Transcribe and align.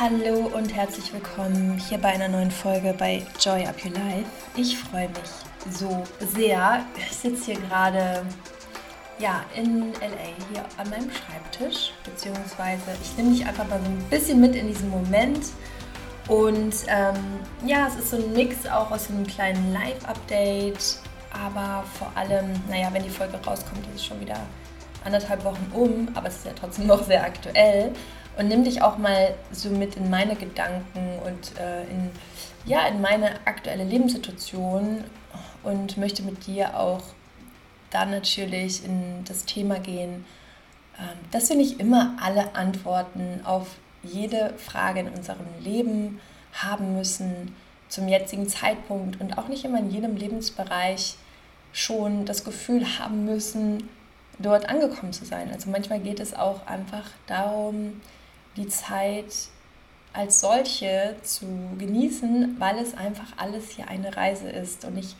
Hallo 0.00 0.50
und 0.54 0.74
herzlich 0.74 1.12
willkommen 1.12 1.76
hier 1.76 1.98
bei 1.98 2.08
einer 2.08 2.28
neuen 2.28 2.50
Folge 2.50 2.94
bei 2.98 3.22
Joy 3.38 3.66
Up 3.66 3.84
Your 3.84 3.92
Life. 3.92 4.24
Ich 4.56 4.78
freue 4.78 5.10
mich 5.10 5.76
so 5.78 6.04
sehr. 6.20 6.86
Ich 6.96 7.16
sitze 7.18 7.52
hier 7.52 7.60
gerade 7.60 8.24
ja, 9.18 9.44
in 9.54 9.92
LA 9.92 10.50
hier 10.50 10.64
an 10.78 10.88
meinem 10.88 11.10
Schreibtisch, 11.10 11.92
beziehungsweise 12.02 12.82
ich 13.02 13.14
nehme 13.18 13.34
dich 13.34 13.44
einfach 13.44 13.68
mal 13.68 13.80
so 13.80 13.90
ein 13.90 14.02
bisschen 14.08 14.40
mit 14.40 14.54
in 14.54 14.68
diesen 14.68 14.88
Moment. 14.88 15.48
Und 16.28 16.74
ähm, 16.88 17.40
ja, 17.66 17.88
es 17.88 17.96
ist 17.96 18.10
so 18.10 18.16
ein 18.16 18.32
Mix 18.32 18.66
auch 18.66 18.90
aus 18.90 19.10
einem 19.10 19.26
kleinen 19.26 19.74
Live-Update, 19.74 20.98
aber 21.44 21.84
vor 21.98 22.10
allem, 22.14 22.50
naja, 22.68 22.88
wenn 22.92 23.02
die 23.02 23.10
Folge 23.10 23.36
rauskommt, 23.44 23.86
ist 23.88 23.96
es 23.96 24.04
schon 24.04 24.20
wieder 24.20 24.38
anderthalb 25.04 25.44
Wochen 25.44 25.70
um, 25.72 26.08
aber 26.14 26.28
es 26.28 26.36
ist 26.36 26.46
ja 26.46 26.52
trotzdem 26.58 26.86
noch 26.86 27.02
sehr 27.04 27.22
aktuell. 27.22 27.92
Und 28.36 28.48
nimm 28.48 28.64
dich 28.64 28.82
auch 28.82 28.98
mal 28.98 29.34
so 29.50 29.70
mit 29.70 29.96
in 29.96 30.10
meine 30.10 30.36
Gedanken 30.36 31.18
und 31.24 31.58
äh, 31.58 31.82
in, 31.84 32.10
ja, 32.66 32.86
in 32.86 33.00
meine 33.00 33.30
aktuelle 33.46 33.84
Lebenssituation 33.84 35.04
und 35.62 35.96
möchte 35.96 36.22
mit 36.22 36.46
dir 36.46 36.78
auch 36.78 37.02
dann 37.90 38.10
natürlich 38.10 38.84
in 38.84 39.24
das 39.24 39.46
Thema 39.46 39.78
gehen, 39.78 40.26
ähm, 40.98 41.18
dass 41.30 41.48
wir 41.48 41.56
nicht 41.56 41.80
immer 41.80 42.16
alle 42.20 42.54
Antworten 42.54 43.40
auf 43.44 43.76
jede 44.02 44.52
Frage 44.58 45.00
in 45.00 45.08
unserem 45.08 45.46
Leben 45.60 46.20
haben 46.52 46.96
müssen 46.96 47.54
zum 47.88 48.08
jetzigen 48.08 48.48
Zeitpunkt 48.48 49.20
und 49.20 49.38
auch 49.38 49.48
nicht 49.48 49.64
immer 49.64 49.78
in 49.78 49.90
jedem 49.90 50.16
Lebensbereich 50.16 51.16
schon 51.76 52.24
das 52.24 52.42
Gefühl 52.42 52.98
haben 52.98 53.26
müssen, 53.26 53.86
dort 54.38 54.66
angekommen 54.66 55.12
zu 55.12 55.26
sein. 55.26 55.50
Also 55.52 55.70
manchmal 55.70 56.00
geht 56.00 56.20
es 56.20 56.32
auch 56.32 56.66
einfach 56.66 57.04
darum, 57.26 58.00
die 58.56 58.66
Zeit 58.66 59.30
als 60.14 60.40
solche 60.40 61.16
zu 61.22 61.46
genießen, 61.78 62.56
weil 62.58 62.78
es 62.78 62.96
einfach 62.96 63.36
alles 63.36 63.72
hier 63.72 63.88
eine 63.88 64.16
Reise 64.16 64.48
ist. 64.48 64.86
Und 64.86 64.96
ich 64.96 65.16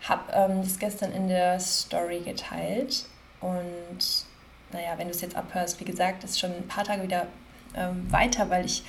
habe 0.00 0.32
ähm, 0.32 0.62
das 0.62 0.78
gestern 0.78 1.12
in 1.12 1.28
der 1.28 1.60
Story 1.60 2.20
geteilt. 2.20 3.04
Und 3.42 4.24
naja, 4.72 4.94
wenn 4.96 5.08
du 5.08 5.14
es 5.14 5.20
jetzt 5.20 5.36
abhörst, 5.36 5.78
wie 5.80 5.84
gesagt, 5.84 6.24
ist 6.24 6.40
schon 6.40 6.54
ein 6.54 6.66
paar 6.66 6.84
Tage 6.84 7.02
wieder 7.02 7.26
ähm, 7.76 8.10
weiter, 8.10 8.48
weil 8.48 8.64
ich 8.64 8.84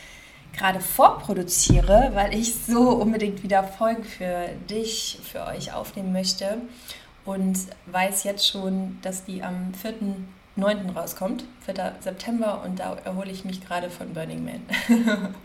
gerade 0.57 0.79
vorproduziere, 0.79 2.11
weil 2.13 2.33
ich 2.33 2.55
so 2.55 2.89
unbedingt 2.89 3.43
wieder 3.43 3.63
Folgen 3.63 4.03
für 4.03 4.49
dich, 4.69 5.19
für 5.23 5.45
euch 5.45 5.73
aufnehmen 5.73 6.11
möchte. 6.13 6.57
Und 7.25 7.57
weiß 7.87 8.23
jetzt 8.23 8.47
schon, 8.47 8.99
dass 9.01 9.25
die 9.25 9.41
am 9.41 9.73
4. 9.73 9.93
9. 10.57 10.91
rauskommt, 10.91 11.43
4. 11.65 11.95
September, 11.99 12.61
und 12.63 12.79
da 12.79 12.95
erhole 13.03 13.31
ich 13.31 13.43
mich 13.45 13.65
gerade 13.65 13.89
von 13.89 14.13
Burning 14.13 14.45
Man. 14.45 14.61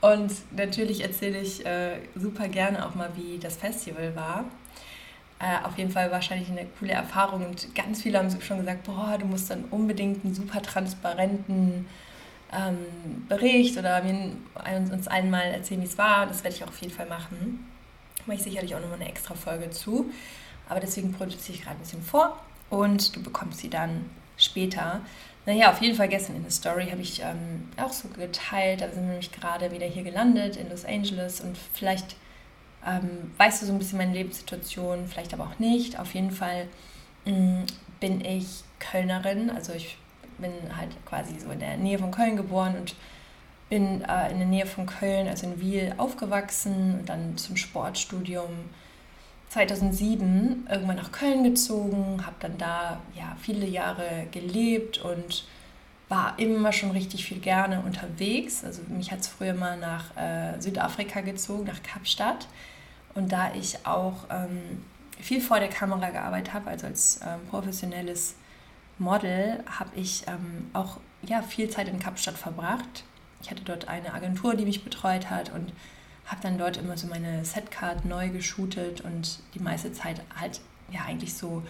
und 0.00 0.32
natürlich 0.54 1.02
erzähle 1.02 1.38
ich 1.38 1.64
äh, 1.64 1.96
super 2.16 2.48
gerne 2.48 2.86
auch 2.86 2.94
mal, 2.94 3.10
wie 3.14 3.38
das 3.38 3.56
Festival 3.56 4.14
war. 4.16 4.44
Äh, 5.38 5.66
auf 5.66 5.78
jeden 5.78 5.90
Fall 5.90 6.10
wahrscheinlich 6.10 6.50
eine 6.50 6.66
coole 6.78 6.92
Erfahrung 6.92 7.46
und 7.46 7.74
ganz 7.74 8.02
viele 8.02 8.18
haben 8.18 8.30
schon 8.40 8.58
gesagt, 8.58 8.84
boah, 8.84 9.16
du 9.18 9.26
musst 9.26 9.50
dann 9.50 9.64
unbedingt 9.70 10.24
einen 10.24 10.34
super 10.34 10.60
transparenten 10.60 11.86
ähm, 12.52 13.26
Bericht 13.28 13.76
oder 13.78 14.02
mir, 14.02 14.32
uns 14.92 15.08
einmal 15.08 15.46
erzählen, 15.46 15.80
wie 15.80 15.86
es 15.86 15.98
war. 15.98 16.26
Das 16.26 16.44
werde 16.44 16.56
ich 16.56 16.64
auch 16.64 16.68
auf 16.68 16.80
jeden 16.80 16.92
Fall 16.92 17.06
machen. 17.06 17.66
Mache 18.26 18.36
ich 18.36 18.42
sicherlich 18.42 18.74
auch 18.74 18.80
nochmal 18.80 19.00
eine 19.00 19.08
extra 19.08 19.34
Folge 19.34 19.70
zu. 19.70 20.10
Aber 20.68 20.80
deswegen 20.80 21.12
produziere 21.12 21.58
ich 21.58 21.64
gerade 21.64 21.76
ein 21.76 21.80
bisschen 21.82 22.02
vor 22.02 22.38
und 22.70 23.14
du 23.16 23.22
bekommst 23.22 23.60
sie 23.60 23.70
dann 23.70 24.08
später. 24.36 25.00
Naja, 25.44 25.70
auf 25.70 25.82
jeden 25.82 25.96
Fall 25.96 26.08
gestern 26.08 26.36
in 26.36 26.42
der 26.42 26.52
Story 26.52 26.88
habe 26.90 27.02
ich 27.02 27.20
ähm, 27.20 27.68
auch 27.76 27.92
so 27.92 28.08
geteilt. 28.08 28.80
Da 28.80 28.88
sind 28.88 29.02
wir 29.02 29.08
nämlich 29.10 29.32
gerade 29.32 29.72
wieder 29.72 29.86
hier 29.86 30.04
gelandet 30.04 30.56
in 30.56 30.70
Los 30.70 30.84
Angeles 30.84 31.40
und 31.40 31.56
vielleicht 31.72 32.16
ähm, 32.86 33.32
weißt 33.38 33.62
du 33.62 33.66
so 33.66 33.72
ein 33.72 33.78
bisschen 33.78 33.98
meine 33.98 34.12
Lebenssituation, 34.12 35.06
vielleicht 35.08 35.34
aber 35.34 35.44
auch 35.44 35.58
nicht. 35.58 35.98
Auf 35.98 36.14
jeden 36.14 36.30
Fall 36.30 36.68
mh, 37.24 37.32
mm, 37.32 37.66
bin 38.00 38.24
ich 38.24 38.46
Kölnerin, 38.78 39.50
also 39.50 39.72
ich 39.72 39.96
bin 40.42 40.52
halt 40.76 40.90
quasi 41.06 41.38
so 41.38 41.50
in 41.50 41.60
der 41.60 41.76
Nähe 41.78 41.98
von 41.98 42.10
Köln 42.10 42.36
geboren 42.36 42.76
und 42.76 42.94
bin 43.70 44.02
äh, 44.02 44.30
in 44.30 44.38
der 44.38 44.46
Nähe 44.46 44.66
von 44.66 44.84
Köln, 44.84 45.28
also 45.28 45.46
in 45.46 45.58
Wiel, 45.58 45.94
aufgewachsen 45.96 46.98
und 46.98 47.08
dann 47.08 47.38
zum 47.38 47.56
Sportstudium 47.56 48.50
2007 49.48 50.66
irgendwann 50.70 50.96
nach 50.96 51.12
Köln 51.12 51.44
gezogen, 51.44 52.22
habe 52.24 52.36
dann 52.40 52.58
da 52.58 53.00
ja 53.14 53.36
viele 53.40 53.66
Jahre 53.66 54.26
gelebt 54.30 54.98
und 54.98 55.44
war 56.08 56.38
immer 56.38 56.72
schon 56.72 56.90
richtig 56.90 57.24
viel 57.24 57.38
gerne 57.38 57.80
unterwegs. 57.80 58.64
Also 58.64 58.82
mich 58.88 59.10
hat 59.10 59.20
es 59.20 59.28
früher 59.28 59.54
mal 59.54 59.78
nach 59.78 60.14
äh, 60.16 60.60
Südafrika 60.60 61.22
gezogen, 61.22 61.64
nach 61.64 61.82
Kapstadt. 61.82 62.48
Und 63.14 63.32
da 63.32 63.54
ich 63.54 63.86
auch 63.86 64.24
ähm, 64.30 64.84
viel 65.18 65.40
vor 65.40 65.58
der 65.58 65.68
Kamera 65.68 66.10
gearbeitet 66.10 66.52
habe, 66.52 66.68
also 66.68 66.86
als 66.86 67.20
ähm, 67.22 67.40
professionelles 67.50 68.34
Model, 69.02 69.62
habe 69.78 69.90
ich 69.96 70.24
ähm, 70.26 70.70
auch 70.72 70.98
ja, 71.22 71.42
viel 71.42 71.68
Zeit 71.68 71.88
in 71.88 71.98
Kapstadt 71.98 72.36
verbracht. 72.36 73.04
Ich 73.42 73.50
hatte 73.50 73.62
dort 73.64 73.88
eine 73.88 74.14
Agentur, 74.14 74.54
die 74.54 74.64
mich 74.64 74.84
betreut 74.84 75.30
hat 75.30 75.52
und 75.52 75.72
habe 76.26 76.40
dann 76.42 76.58
dort 76.58 76.76
immer 76.76 76.96
so 76.96 77.06
meine 77.08 77.44
Setcard 77.44 78.04
neu 78.04 78.28
geshootet 78.30 79.00
und 79.00 79.40
die 79.54 79.58
meiste 79.58 79.92
Zeit 79.92 80.22
halt 80.38 80.60
ja 80.90 81.00
eigentlich 81.06 81.34
so 81.34 81.62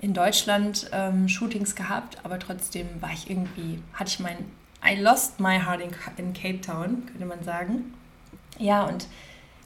in 0.00 0.14
Deutschland 0.14 0.90
ähm, 0.92 1.28
Shootings 1.28 1.74
gehabt, 1.74 2.18
aber 2.24 2.38
trotzdem 2.38 2.86
war 3.00 3.12
ich 3.12 3.30
irgendwie, 3.30 3.82
hatte 3.92 4.10
ich 4.10 4.20
mein, 4.20 4.36
I 4.84 5.00
lost 5.00 5.40
my 5.40 5.58
heart 5.58 5.80
in, 5.80 5.90
in 6.18 6.32
Cape 6.34 6.60
Town, 6.60 7.06
könnte 7.06 7.24
man 7.24 7.42
sagen. 7.42 7.94
Ja, 8.58 8.84
und 8.84 9.06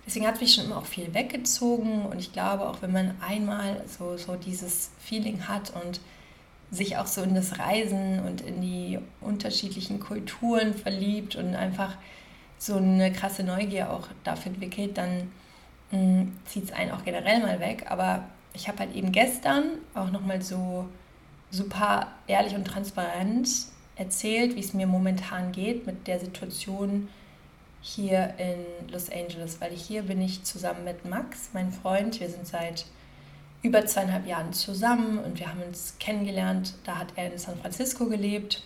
deswegen 0.07 0.27
hat 0.27 0.41
mich 0.41 0.55
schon 0.55 0.67
immer 0.67 0.79
auch 0.79 0.87
viel 0.87 1.13
weggezogen 1.13 2.07
und 2.07 2.19
ich 2.19 2.33
glaube 2.33 2.69
auch, 2.69 2.83
wenn 2.83 2.93
man 2.93 3.15
einmal 3.21 3.83
so, 3.87 4.17
so 4.17 4.37
dieses 4.37 4.91
Feeling 4.99 5.49
hat 5.49 5.71
und 5.71 6.01
sich 6.71 6.97
auch 6.97 7.07
so 7.07 7.23
in 7.23 7.35
das 7.35 7.59
Reisen 7.59 8.21
und 8.21 8.43
in 8.43 8.61
die 8.61 8.99
unterschiedlichen 9.21 10.01
Kulturen 10.01 10.75
verliebt 10.75 11.37
und 11.37 11.55
einfach 11.55 11.97
so 12.59 12.77
eine 12.77 13.13
krasse 13.13 13.43
Neugier 13.43 13.91
auch 13.91 14.09
dafür 14.25 14.53
entwickelt, 14.53 14.99
dann 14.99 15.31
mm, 15.91 16.33
zieht 16.45 16.65
es 16.65 16.73
einen 16.73 16.91
auch 16.91 17.05
generell 17.05 17.41
mal 17.41 17.61
weg. 17.61 17.87
Aber 17.89 18.25
ich 18.53 18.69
habe 18.69 18.81
halt 18.81 18.95
eben 18.95 19.13
gestern 19.13 19.65
auch 19.95 20.11
nochmal 20.11 20.43
so 20.43 20.87
super 21.51 22.09
ehrlich 22.27 22.55
und 22.55 22.67
transparent 22.67 23.49
erzählt, 23.97 24.55
wie 24.57 24.61
es 24.61 24.75
mir 24.75 24.87
momentan 24.87 25.53
geht 25.53 25.87
mit 25.87 26.07
der 26.07 26.21
Situation 26.21 27.09
hier 27.81 28.35
in 28.39 28.91
Los 28.93 29.11
Angeles, 29.11 29.61
weil 29.61 29.71
hier 29.71 30.03
bin 30.03 30.21
ich 30.21 30.43
zusammen 30.45 30.85
mit 30.85 31.05
Max, 31.05 31.51
mein 31.53 31.73
Freund. 31.73 32.21
Wir 32.21 32.29
sind 32.29 32.47
seit 32.47 32.87
über 33.63 33.85
zweieinhalb 33.87 34.27
Jahren 34.27 34.53
zusammen 34.53 35.19
und 35.19 35.39
wir 35.39 35.49
haben 35.49 35.63
uns 35.63 35.95
kennengelernt. 35.99 36.75
Da 36.85 36.97
hat 36.99 37.09
er 37.17 37.33
in 37.33 37.39
San 37.39 37.59
Francisco 37.59 38.07
gelebt 38.07 38.63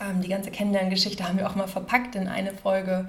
ähm, 0.00 0.22
die 0.22 0.28
ganze 0.28 0.50
Kennenlerngeschichte 0.50 1.26
haben 1.26 1.38
wir 1.38 1.48
auch 1.48 1.54
mal 1.54 1.68
verpackt 1.68 2.14
in 2.14 2.26
eine 2.26 2.52
Folge. 2.54 3.08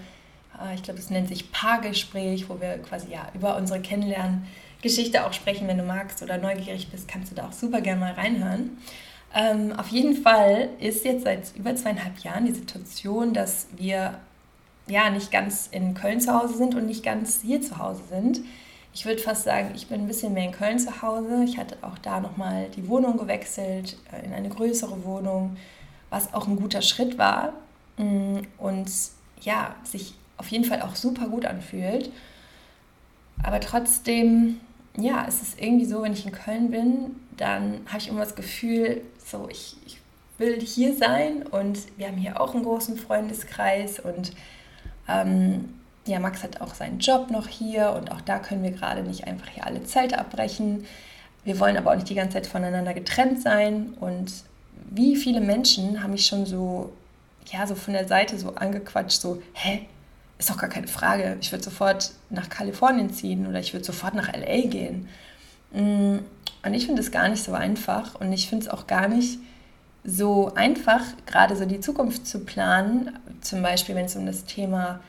Äh, 0.61 0.75
ich 0.75 0.83
glaube, 0.83 0.99
es 0.99 1.09
nennt 1.09 1.29
sich 1.29 1.51
Paargespräch, 1.51 2.49
wo 2.49 2.59
wir 2.59 2.77
quasi 2.79 3.11
ja 3.11 3.27
über 3.33 3.55
unsere 3.55 3.79
Kennenlerngeschichte 3.79 5.25
auch 5.25 5.33
sprechen. 5.33 5.67
Wenn 5.67 5.77
du 5.77 5.83
magst 5.83 6.21
oder 6.21 6.37
neugierig 6.37 6.89
bist, 6.89 7.07
kannst 7.07 7.31
du 7.31 7.35
da 7.35 7.47
auch 7.47 7.53
super 7.53 7.81
gerne 7.81 8.01
mal 8.01 8.13
reinhören. 8.13 8.77
Ähm, 9.33 9.71
auf 9.77 9.87
jeden 9.87 10.21
Fall 10.21 10.69
ist 10.79 11.05
jetzt 11.05 11.23
seit 11.23 11.55
über 11.55 11.73
zweieinhalb 11.75 12.19
Jahren 12.19 12.45
die 12.45 12.51
Situation, 12.51 13.33
dass 13.33 13.67
wir 13.77 14.19
ja 14.87 15.09
nicht 15.09 15.31
ganz 15.31 15.69
in 15.71 15.93
Köln 15.93 16.19
zu 16.19 16.33
Hause 16.33 16.57
sind 16.57 16.75
und 16.75 16.85
nicht 16.85 17.03
ganz 17.03 17.39
hier 17.41 17.61
zu 17.61 17.77
Hause 17.77 18.01
sind. 18.09 18.41
Ich 18.93 19.05
würde 19.05 19.21
fast 19.21 19.43
sagen, 19.43 19.71
ich 19.75 19.87
bin 19.87 20.01
ein 20.01 20.07
bisschen 20.07 20.33
mehr 20.33 20.45
in 20.45 20.51
Köln 20.51 20.79
zu 20.79 21.01
Hause. 21.01 21.43
Ich 21.45 21.57
hatte 21.57 21.77
auch 21.81 21.97
da 21.99 22.19
nochmal 22.19 22.67
die 22.75 22.87
Wohnung 22.87 23.17
gewechselt, 23.17 23.97
äh, 24.11 24.25
in 24.25 24.33
eine 24.33 24.49
größere 24.49 25.03
Wohnung 25.05 25.57
was 26.11 26.33
auch 26.33 26.47
ein 26.47 26.57
guter 26.57 26.83
Schritt 26.83 27.17
war 27.17 27.53
mm, 27.97 28.39
und 28.59 28.91
ja, 29.41 29.75
sich 29.83 30.13
auf 30.37 30.49
jeden 30.49 30.65
Fall 30.65 30.83
auch 30.83 30.95
super 30.95 31.27
gut 31.27 31.45
anfühlt. 31.45 32.11
Aber 33.41 33.59
trotzdem, 33.59 34.59
ja, 34.97 35.25
es 35.27 35.41
ist 35.41 35.59
irgendwie 35.59 35.85
so, 35.85 36.03
wenn 36.03 36.13
ich 36.13 36.25
in 36.25 36.31
Köln 36.31 36.69
bin, 36.69 37.15
dann 37.37 37.79
habe 37.87 37.97
ich 37.97 38.09
immer 38.09 38.19
das 38.19 38.35
Gefühl, 38.35 39.01
so, 39.25 39.47
ich, 39.49 39.77
ich 39.85 39.99
will 40.37 40.59
hier 40.59 40.95
sein 40.95 41.43
und 41.43 41.79
wir 41.97 42.07
haben 42.07 42.17
hier 42.17 42.39
auch 42.39 42.53
einen 42.53 42.63
großen 42.63 42.97
Freundeskreis 42.97 43.99
und 43.99 44.33
ähm, 45.07 45.73
ja, 46.05 46.19
Max 46.19 46.43
hat 46.43 46.61
auch 46.61 46.73
seinen 46.73 46.99
Job 46.99 47.29
noch 47.29 47.47
hier 47.47 47.91
und 47.91 48.11
auch 48.11 48.21
da 48.21 48.39
können 48.39 48.63
wir 48.63 48.71
gerade 48.71 49.03
nicht 49.03 49.27
einfach 49.27 49.47
hier 49.47 49.65
alle 49.65 49.83
Zeit 49.83 50.17
abbrechen. 50.17 50.85
Wir 51.43 51.59
wollen 51.59 51.77
aber 51.77 51.91
auch 51.91 51.95
nicht 51.95 52.09
die 52.09 52.15
ganze 52.15 52.33
Zeit 52.33 52.47
voneinander 52.47 52.93
getrennt 52.93 53.41
sein 53.41 53.93
und 53.99 54.31
wie 54.89 55.15
viele 55.15 55.41
Menschen 55.41 56.01
haben 56.01 56.11
mich 56.11 56.25
schon 56.25 56.45
so, 56.45 56.91
ja, 57.51 57.65
so 57.67 57.75
von 57.75 57.93
der 57.93 58.07
Seite 58.07 58.37
so 58.37 58.55
angequatscht, 58.55 59.21
so, 59.21 59.41
hä, 59.53 59.87
ist 60.37 60.49
doch 60.49 60.57
gar 60.57 60.69
keine 60.69 60.87
Frage, 60.87 61.37
ich 61.39 61.51
würde 61.51 61.63
sofort 61.63 62.11
nach 62.29 62.49
Kalifornien 62.49 63.13
ziehen 63.13 63.45
oder 63.47 63.59
ich 63.59 63.73
würde 63.73 63.85
sofort 63.85 64.15
nach 64.15 64.33
LA 64.33 64.67
gehen. 64.67 65.07
Mm, 65.71 66.17
Und 66.63 66.73
ich 66.73 66.87
finde 66.87 67.01
es 67.01 67.11
gar 67.11 67.29
nicht 67.29 67.43
so 67.43 67.53
einfach 67.53 68.19
und 68.19 68.33
ich 68.33 68.49
finde 68.49 68.65
es 68.65 68.71
auch 68.71 68.87
gar 68.87 69.07
nicht 69.07 69.39
so 70.03 70.53
einfach, 70.55 71.01
gerade 71.27 71.55
so 71.55 71.65
die 71.65 71.79
Zukunft 71.79 72.25
zu 72.27 72.39
planen. 72.39 73.17
Zum 73.41 73.61
Beispiel, 73.61 73.95
wenn 73.95 74.05
es 74.05 74.15
um 74.15 74.25
das 74.25 74.45
Thema 74.45 74.99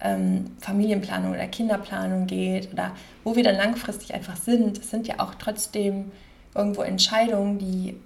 ähm, 0.00 0.46
Familienplanung 0.60 1.32
oder 1.32 1.46
Kinderplanung 1.46 2.26
geht 2.26 2.72
oder 2.72 2.92
wo 3.24 3.36
wir 3.36 3.42
dann 3.42 3.56
langfristig 3.56 4.14
einfach 4.14 4.36
sind. 4.36 4.78
Das 4.78 4.90
sind 4.90 5.06
ja 5.06 5.20
auch 5.20 5.34
trotzdem 5.34 6.12
irgendwo 6.54 6.82
Entscheidungen, 6.82 7.58
die 7.58 7.96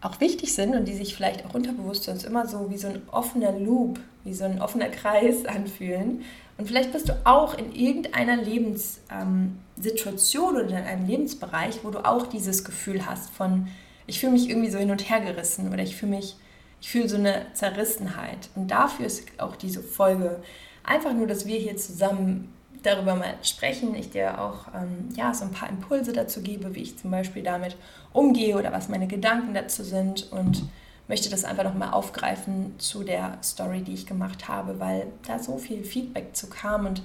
auch 0.00 0.20
wichtig 0.20 0.54
sind 0.54 0.74
und 0.74 0.86
die 0.86 0.94
sich 0.94 1.14
vielleicht 1.14 1.44
auch 1.44 1.54
unterbewusst 1.54 2.04
sonst 2.04 2.24
immer 2.24 2.46
so 2.46 2.70
wie 2.70 2.78
so 2.78 2.88
ein 2.88 3.02
offener 3.10 3.52
Loop, 3.52 4.00
wie 4.24 4.32
so 4.32 4.44
ein 4.44 4.62
offener 4.62 4.88
Kreis 4.88 5.44
anfühlen. 5.46 6.22
Und 6.56 6.66
vielleicht 6.66 6.92
bist 6.92 7.08
du 7.08 7.14
auch 7.24 7.56
in 7.56 7.74
irgendeiner 7.74 8.36
Lebenssituation 8.36 10.56
ähm, 10.56 10.64
oder 10.64 10.78
in 10.78 10.84
einem 10.84 11.06
Lebensbereich, 11.06 11.80
wo 11.82 11.90
du 11.90 12.04
auch 12.04 12.26
dieses 12.26 12.64
Gefühl 12.64 13.06
hast 13.06 13.30
von, 13.30 13.68
ich 14.06 14.20
fühle 14.20 14.32
mich 14.32 14.48
irgendwie 14.48 14.70
so 14.70 14.78
hin 14.78 14.90
und 14.90 15.08
her 15.08 15.20
gerissen 15.20 15.72
oder 15.72 15.82
ich 15.82 15.96
fühle 15.96 16.16
mich, 16.16 16.36
ich 16.80 16.90
fühle 16.90 17.08
so 17.08 17.16
eine 17.16 17.46
Zerrissenheit. 17.54 18.50
Und 18.54 18.70
dafür 18.70 19.06
ist 19.06 19.22
auch 19.38 19.56
diese 19.56 19.82
Folge 19.82 20.42
einfach 20.84 21.12
nur, 21.12 21.26
dass 21.26 21.46
wir 21.46 21.58
hier 21.58 21.76
zusammen 21.76 22.52
darüber 22.82 23.14
mal 23.14 23.34
sprechen, 23.42 23.94
ich 23.94 24.10
dir 24.10 24.40
auch 24.40 24.68
ähm, 24.74 25.08
ja, 25.14 25.34
so 25.34 25.44
ein 25.44 25.50
paar 25.50 25.68
Impulse 25.68 26.12
dazu 26.12 26.40
gebe, 26.40 26.74
wie 26.74 26.82
ich 26.82 26.98
zum 26.98 27.10
Beispiel 27.10 27.42
damit 27.42 27.76
umgehe 28.12 28.56
oder 28.56 28.72
was 28.72 28.88
meine 28.88 29.06
Gedanken 29.06 29.54
dazu 29.54 29.84
sind 29.84 30.32
und 30.32 30.64
möchte 31.08 31.28
das 31.28 31.44
einfach 31.44 31.64
nochmal 31.64 31.90
aufgreifen 31.90 32.74
zu 32.78 33.02
der 33.02 33.36
Story, 33.42 33.82
die 33.82 33.94
ich 33.94 34.06
gemacht 34.06 34.48
habe, 34.48 34.80
weil 34.80 35.08
da 35.26 35.38
so 35.38 35.58
viel 35.58 35.84
Feedback 35.84 36.34
zu 36.36 36.48
kam 36.48 36.86
und 36.86 37.02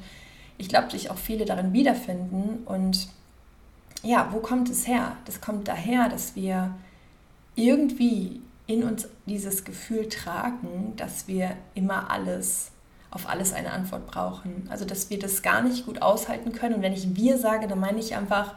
ich 0.58 0.70
glaube, 0.70 0.92
sich 0.92 1.10
auch 1.12 1.18
viele 1.18 1.46
darin 1.46 1.74
wiederfinden. 1.74 2.64
Und 2.66 3.10
ja, 4.04 4.30
wo 4.32 4.40
kommt 4.40 4.70
es 4.70 4.88
her? 4.88 5.18
Das 5.26 5.42
kommt 5.42 5.68
daher, 5.68 6.10
dass 6.10 6.36
wir 6.36 6.74
irgendwie 7.56 8.42
in 8.68 8.84
uns 8.84 9.08
dieses 9.26 9.64
Gefühl 9.64 10.10
tragen, 10.10 10.94
dass 10.98 11.28
wir 11.28 11.56
immer 11.74 12.10
alles 12.10 12.72
auf 13.16 13.28
alles 13.30 13.54
eine 13.54 13.72
Antwort 13.72 14.06
brauchen. 14.06 14.68
Also 14.70 14.86
dass 14.86 15.10
wir 15.10 15.18
das 15.18 15.42
gar 15.42 15.62
nicht 15.62 15.86
gut 15.86 16.02
aushalten 16.02 16.52
können. 16.52 16.76
Und 16.76 16.82
wenn 16.82 16.94
ich 16.94 17.16
wir 17.16 17.38
sage, 17.38 17.68
dann 17.68 17.80
meine 17.80 18.00
ich 18.00 18.16
einfach 18.16 18.54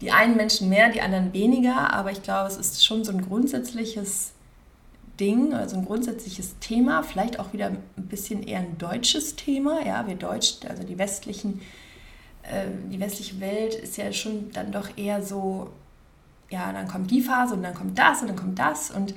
die 0.00 0.12
einen 0.12 0.36
Menschen 0.36 0.68
mehr, 0.68 0.90
die 0.90 1.02
anderen 1.02 1.32
weniger. 1.32 1.92
Aber 1.92 2.12
ich 2.12 2.22
glaube, 2.22 2.48
es 2.48 2.56
ist 2.56 2.84
schon 2.84 3.04
so 3.04 3.12
ein 3.12 3.20
grundsätzliches 3.20 4.32
Ding, 5.18 5.52
also 5.52 5.76
ein 5.76 5.84
grundsätzliches 5.84 6.58
Thema, 6.60 7.02
vielleicht 7.02 7.38
auch 7.38 7.52
wieder 7.52 7.66
ein 7.66 7.82
bisschen 7.96 8.42
eher 8.42 8.60
ein 8.60 8.78
deutsches 8.78 9.36
Thema. 9.36 9.84
Ja, 9.84 10.06
wir 10.06 10.14
Deutsch, 10.14 10.58
also 10.68 10.84
die 10.84 10.96
westlichen, 10.96 11.60
äh, 12.44 12.66
die 12.90 13.00
westliche 13.00 13.38
Welt 13.40 13.74
ist 13.74 13.98
ja 13.98 14.10
schon 14.12 14.50
dann 14.52 14.72
doch 14.72 14.96
eher 14.96 15.22
so, 15.22 15.68
ja, 16.48 16.72
dann 16.72 16.88
kommt 16.88 17.10
die 17.10 17.20
Phase 17.20 17.54
und 17.54 17.62
dann 17.62 17.74
kommt 17.74 17.98
das 17.98 18.22
und 18.22 18.28
dann 18.28 18.36
kommt 18.36 18.58
das. 18.58 18.90
Und 18.90 19.14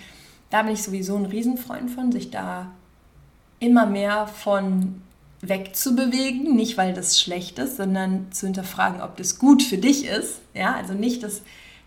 da 0.49 0.63
bin 0.63 0.73
ich 0.73 0.83
sowieso 0.83 1.15
ein 1.15 1.25
Riesenfreund 1.25 1.89
von, 1.89 2.11
sich 2.11 2.31
da 2.31 2.71
immer 3.63 3.85
mehr 3.85 4.27
von 4.27 5.01
wegzubewegen, 5.41 6.55
nicht 6.55 6.77
weil 6.77 6.93
das 6.93 7.19
schlecht 7.19 7.59
ist, 7.59 7.77
sondern 7.77 8.31
zu 8.31 8.45
hinterfragen, 8.45 9.01
ob 9.01 9.17
das 9.17 9.39
gut 9.39 9.61
für 9.61 9.77
dich 9.77 10.05
ist. 10.05 10.39
Ja, 10.53 10.75
also 10.75 10.93
nicht, 10.93 11.23
dass 11.23 11.41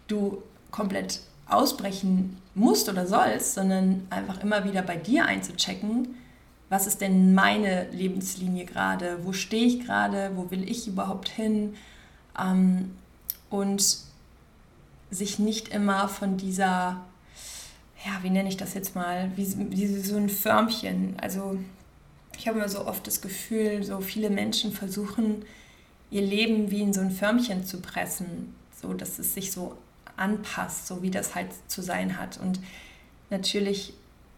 du 0.08 0.42
komplett 0.70 1.20
ausbrechen 1.48 2.36
musst 2.54 2.88
oder 2.88 3.06
sollst, 3.06 3.54
sondern 3.54 4.06
einfach 4.10 4.42
immer 4.42 4.64
wieder 4.64 4.82
bei 4.82 4.96
dir 4.96 5.26
einzuchecken, 5.26 6.16
was 6.68 6.86
ist 6.86 7.00
denn 7.00 7.34
meine 7.34 7.88
Lebenslinie 7.90 8.64
gerade, 8.64 9.18
wo 9.22 9.32
stehe 9.32 9.66
ich 9.66 9.86
gerade, 9.86 10.32
wo 10.34 10.50
will 10.50 10.68
ich 10.68 10.88
überhaupt 10.88 11.28
hin 11.28 11.74
ähm, 12.38 12.90
und 13.50 13.98
sich 15.10 15.38
nicht 15.38 15.68
immer 15.68 16.08
von 16.08 16.36
dieser 16.36 17.00
ja, 18.06 18.22
wie 18.22 18.30
nenne 18.30 18.48
ich 18.48 18.56
das 18.56 18.74
jetzt 18.74 18.94
mal, 18.94 19.30
wie, 19.34 19.46
wie 19.70 19.86
so 19.86 20.16
ein 20.16 20.28
Förmchen. 20.28 21.16
Also 21.20 21.58
ich 22.38 22.46
habe 22.46 22.58
immer 22.58 22.68
so 22.68 22.86
oft 22.86 23.06
das 23.06 23.20
Gefühl, 23.20 23.82
so 23.82 24.00
viele 24.00 24.30
Menschen 24.30 24.72
versuchen, 24.72 25.44
ihr 26.10 26.22
Leben 26.22 26.70
wie 26.70 26.82
in 26.82 26.92
so 26.92 27.00
ein 27.00 27.10
Förmchen 27.10 27.64
zu 27.64 27.80
pressen, 27.80 28.54
so 28.80 28.94
dass 28.94 29.18
es 29.18 29.34
sich 29.34 29.50
so 29.50 29.76
anpasst, 30.16 30.86
so 30.86 31.02
wie 31.02 31.10
das 31.10 31.34
halt 31.34 31.48
zu 31.66 31.82
sein 31.82 32.18
hat. 32.18 32.38
Und 32.38 32.60
natürlich 33.30 33.92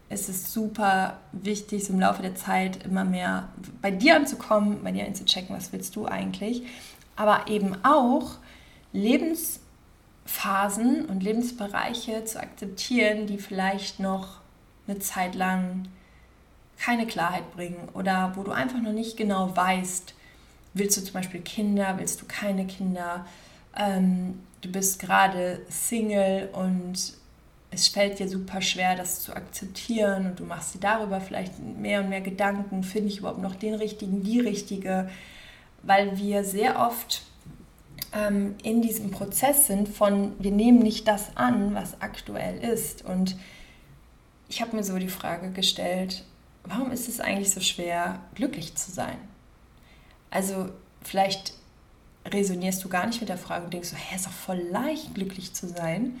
ist 0.09 0.29
es 0.29 0.51
super 0.51 1.19
wichtig, 1.31 1.85
so 1.85 1.93
im 1.93 1.99
Laufe 1.99 2.23
der 2.23 2.33
Zeit 2.33 2.83
immer 2.85 3.05
mehr 3.05 3.49
bei 3.83 3.91
dir 3.91 4.15
anzukommen, 4.15 4.83
bei 4.83 4.91
dir 4.91 5.05
einzuchecken, 5.05 5.55
was 5.55 5.71
willst 5.71 5.95
du 5.95 6.07
eigentlich. 6.07 6.63
Aber 7.15 7.47
eben 7.47 7.75
auch 7.83 8.37
Lebens 8.93 9.59
Phasen 10.29 11.05
und 11.05 11.23
Lebensbereiche 11.23 12.23
zu 12.23 12.39
akzeptieren, 12.39 13.25
die 13.25 13.39
vielleicht 13.39 13.99
noch 13.99 14.41
eine 14.87 14.99
Zeit 14.99 15.33
lang 15.33 15.87
keine 16.79 17.07
Klarheit 17.07 17.51
bringen 17.55 17.89
oder 17.93 18.33
wo 18.35 18.43
du 18.43 18.51
einfach 18.51 18.79
noch 18.79 18.93
nicht 18.93 19.17
genau 19.17 19.55
weißt, 19.55 20.13
willst 20.75 20.97
du 20.97 21.03
zum 21.03 21.13
Beispiel 21.13 21.41
Kinder, 21.41 21.95
willst 21.97 22.21
du 22.21 22.25
keine 22.27 22.67
Kinder, 22.67 23.25
ähm, 23.75 24.39
du 24.61 24.71
bist 24.71 24.99
gerade 24.99 25.65
Single 25.67 26.49
und 26.53 27.13
es 27.71 27.87
fällt 27.87 28.19
dir 28.19 28.29
super 28.29 28.61
schwer, 28.61 28.95
das 28.95 29.21
zu 29.21 29.35
akzeptieren 29.35 30.27
und 30.27 30.39
du 30.39 30.43
machst 30.45 30.75
dir 30.75 30.79
darüber 30.79 31.21
vielleicht 31.21 31.59
mehr 31.59 32.01
und 32.01 32.09
mehr 32.09 32.21
Gedanken, 32.21 32.83
finde 32.83 33.09
ich 33.09 33.17
überhaupt 33.17 33.41
noch 33.41 33.55
den 33.55 33.73
richtigen, 33.73 34.23
die 34.23 34.39
richtige, 34.39 35.09
weil 35.81 36.17
wir 36.17 36.43
sehr 36.43 36.79
oft 36.79 37.23
ähm, 38.13 38.55
in 38.63 38.81
diesem 38.81 39.11
Prozess 39.11 39.67
sind 39.67 39.89
von, 39.89 40.33
wir 40.39 40.51
nehmen 40.51 40.79
nicht 40.79 41.07
das 41.07 41.35
an, 41.35 41.75
was 41.75 42.01
aktuell 42.01 42.57
ist. 42.63 43.05
Und 43.05 43.35
ich 44.47 44.61
habe 44.61 44.75
mir 44.75 44.83
so 44.83 44.97
die 44.97 45.09
Frage 45.09 45.51
gestellt, 45.51 46.23
warum 46.63 46.91
ist 46.91 47.07
es 47.07 47.19
eigentlich 47.19 47.51
so 47.51 47.61
schwer, 47.61 48.19
glücklich 48.35 48.75
zu 48.75 48.91
sein? 48.91 49.17
Also 50.31 50.69
vielleicht 51.01 51.53
resonierst 52.25 52.83
du 52.83 52.89
gar 52.89 53.07
nicht 53.07 53.19
mit 53.19 53.29
der 53.29 53.37
Frage 53.37 53.65
und 53.65 53.73
denkst 53.73 53.89
so, 53.89 53.95
hä, 53.95 54.15
ist 54.15 54.25
doch 54.25 54.31
voll 54.31 54.61
leicht, 54.71 55.13
glücklich 55.15 55.53
zu 55.53 55.67
sein. 55.67 56.19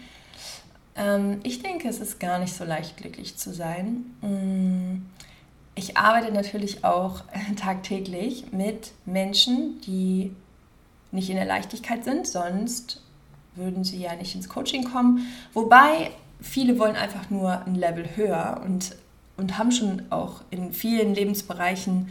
Ähm, 0.95 1.39
ich 1.43 1.61
denke, 1.61 1.87
es 1.87 1.99
ist 1.99 2.19
gar 2.19 2.39
nicht 2.39 2.53
so 2.53 2.63
leicht, 2.63 2.97
glücklich 2.97 3.37
zu 3.37 3.53
sein. 3.53 4.15
Mm, 4.21 5.05
ich 5.75 5.97
arbeite 5.97 6.31
natürlich 6.31 6.83
auch 6.83 7.23
tagtäglich 7.57 8.51
mit 8.51 8.91
Menschen, 9.05 9.81
die 9.81 10.31
nicht 11.11 11.29
in 11.29 11.35
der 11.35 11.45
Leichtigkeit 11.45 12.03
sind, 12.03 12.27
sonst 12.27 13.01
würden 13.55 13.83
sie 13.83 13.99
ja 13.99 14.15
nicht 14.15 14.35
ins 14.35 14.49
Coaching 14.49 14.83
kommen. 14.83 15.27
Wobei 15.53 16.11
viele 16.41 16.79
wollen 16.79 16.95
einfach 16.95 17.29
nur 17.29 17.65
ein 17.65 17.75
Level 17.75 18.05
höher 18.15 18.61
und, 18.65 18.95
und 19.37 19.57
haben 19.57 19.71
schon 19.71 20.03
auch 20.09 20.41
in 20.49 20.71
vielen 20.71 21.13
Lebensbereichen 21.13 22.07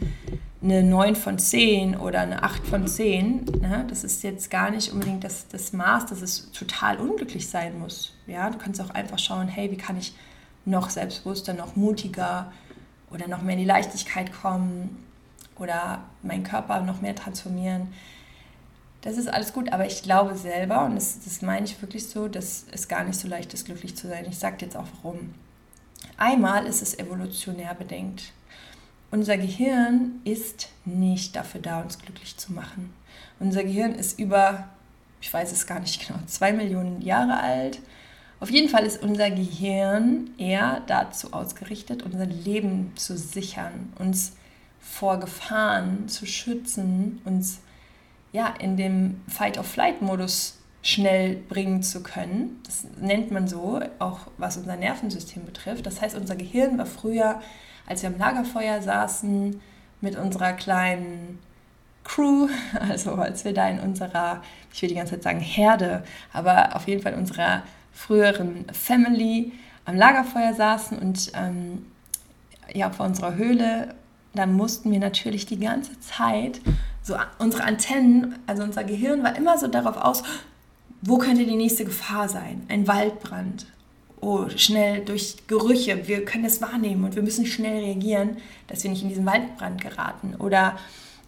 eine 0.61 0.83
9 0.83 1.15
von 1.15 1.39
10 1.39 1.95
oder 1.95 2.19
eine 2.19 2.43
8 2.43 2.67
von 2.67 2.87
10. 2.87 3.45
Ne? 3.61 3.85
Das 3.89 4.03
ist 4.03 4.23
jetzt 4.23 4.51
gar 4.51 4.69
nicht 4.71 4.91
unbedingt 4.91 5.23
das, 5.23 5.47
das 5.47 5.71
Maß, 5.71 6.07
dass 6.07 6.21
es 6.21 6.51
total 6.51 6.97
unglücklich 6.97 7.47
sein 7.47 7.79
muss. 7.79 8.13
Ja? 8.27 8.49
Du 8.49 8.57
kannst 8.57 8.81
auch 8.81 8.89
einfach 8.89 9.19
schauen, 9.19 9.47
hey, 9.47 9.71
wie 9.71 9.77
kann 9.77 9.97
ich 9.97 10.13
noch 10.65 10.89
selbstbewusster, 10.89 11.53
noch 11.53 11.75
mutiger 11.75 12.51
oder 13.11 13.27
noch 13.27 13.41
mehr 13.41 13.53
in 13.53 13.61
die 13.61 13.65
Leichtigkeit 13.65 14.31
kommen 14.33 15.03
oder 15.57 16.03
meinen 16.21 16.43
Körper 16.43 16.81
noch 16.81 17.01
mehr 17.01 17.15
transformieren 17.15 17.87
das 19.01 19.17
ist 19.17 19.27
alles 19.27 19.53
gut, 19.53 19.71
aber 19.71 19.85
ich 19.85 20.03
glaube 20.03 20.35
selber, 20.35 20.85
und 20.85 20.95
das, 20.95 21.19
das 21.23 21.41
meine 21.41 21.65
ich 21.65 21.81
wirklich 21.81 22.07
so, 22.07 22.27
dass 22.27 22.65
es 22.71 22.87
gar 22.87 23.03
nicht 23.03 23.19
so 23.19 23.27
leicht 23.27 23.53
ist, 23.53 23.65
glücklich 23.65 23.95
zu 23.95 24.07
sein. 24.07 24.25
Ich 24.27 24.37
sage 24.37 24.57
jetzt 24.59 24.75
auch 24.75 24.87
warum. 25.01 25.33
Einmal 26.17 26.65
ist 26.65 26.81
es 26.81 26.97
evolutionär 26.99 27.73
bedingt. 27.75 28.33
Unser 29.11 29.37
Gehirn 29.37 30.21
ist 30.23 30.69
nicht 30.85 31.35
dafür 31.35 31.61
da, 31.61 31.81
uns 31.81 31.97
glücklich 31.97 32.37
zu 32.37 32.53
machen. 32.53 32.93
Unser 33.39 33.63
Gehirn 33.63 33.95
ist 33.95 34.19
über, 34.19 34.67
ich 35.21 35.33
weiß 35.33 35.51
es 35.51 35.65
gar 35.65 35.79
nicht 35.79 36.05
genau, 36.05 36.19
zwei 36.27 36.51
Millionen 36.51 37.01
Jahre 37.01 37.39
alt. 37.39 37.79
Auf 38.41 38.51
jeden 38.51 38.69
Fall 38.69 38.85
ist 38.85 39.01
unser 39.01 39.31
Gehirn 39.31 40.31
eher 40.37 40.81
dazu 40.87 41.33
ausgerichtet, 41.33 42.03
unser 42.03 42.25
Leben 42.25 42.93
zu 42.95 43.17
sichern, 43.17 43.93
uns 43.97 44.33
vor 44.79 45.19
Gefahren 45.19 46.07
zu 46.07 46.25
schützen, 46.25 47.21
uns 47.25 47.59
ja, 48.31 48.53
in 48.59 48.77
dem 48.77 49.21
Fight-of-Flight-Modus 49.27 50.59
schnell 50.81 51.35
bringen 51.35 51.83
zu 51.83 52.01
können. 52.01 52.61
Das 52.65 52.85
nennt 52.99 53.31
man 53.31 53.47
so, 53.47 53.81
auch 53.99 54.19
was 54.37 54.57
unser 54.57 54.75
Nervensystem 54.75 55.45
betrifft. 55.45 55.85
Das 55.85 56.01
heißt, 56.01 56.15
unser 56.15 56.35
Gehirn 56.35 56.77
war 56.77 56.85
früher, 56.85 57.41
als 57.85 58.01
wir 58.01 58.09
am 58.09 58.17
Lagerfeuer 58.17 58.81
saßen, 58.81 59.59
mit 60.01 60.15
unserer 60.15 60.53
kleinen 60.53 61.39
Crew, 62.03 62.47
also 62.79 63.15
als 63.15 63.43
wir 63.45 63.53
da 63.53 63.67
in 63.69 63.79
unserer, 63.79 64.41
ich 64.73 64.81
will 64.81 64.89
die 64.89 64.95
ganze 64.95 65.15
Zeit 65.15 65.23
sagen 65.23 65.39
Herde, 65.39 66.03
aber 66.31 66.75
auf 66.75 66.87
jeden 66.87 67.01
Fall 67.01 67.15
unserer 67.15 67.63
früheren 67.91 68.65
Family 68.71 69.51
am 69.85 69.95
Lagerfeuer 69.95 70.53
saßen 70.53 70.97
und 70.97 71.31
ähm, 71.35 71.85
ja, 72.73 72.89
vor 72.91 73.07
unserer 73.07 73.35
Höhle, 73.35 73.95
dann 74.33 74.53
mussten 74.53 74.91
wir 74.91 74.99
natürlich 74.99 75.45
die 75.45 75.59
ganze 75.59 75.99
Zeit 75.99 76.61
so 77.01 77.15
unsere 77.39 77.63
Antennen, 77.63 78.35
also 78.45 78.63
unser 78.63 78.83
Gehirn 78.83 79.23
war 79.23 79.35
immer 79.35 79.57
so 79.57 79.67
darauf 79.67 79.97
aus, 79.97 80.23
wo 81.01 81.17
könnte 81.17 81.45
die 81.45 81.55
nächste 81.55 81.85
Gefahr 81.85 82.29
sein? 82.29 82.63
Ein 82.67 82.87
Waldbrand. 82.87 83.65
Oh, 84.21 84.49
schnell 84.55 85.05
durch 85.05 85.47
Gerüche. 85.47 86.07
Wir 86.07 86.25
können 86.25 86.45
es 86.45 86.61
wahrnehmen 86.61 87.05
und 87.05 87.15
wir 87.15 87.23
müssen 87.23 87.45
schnell 87.45 87.79
reagieren, 87.79 88.37
dass 88.67 88.83
wir 88.83 88.91
nicht 88.91 89.01
in 89.01 89.09
diesen 89.09 89.25
Waldbrand 89.25 89.81
geraten. 89.81 90.35
Oder 90.37 90.77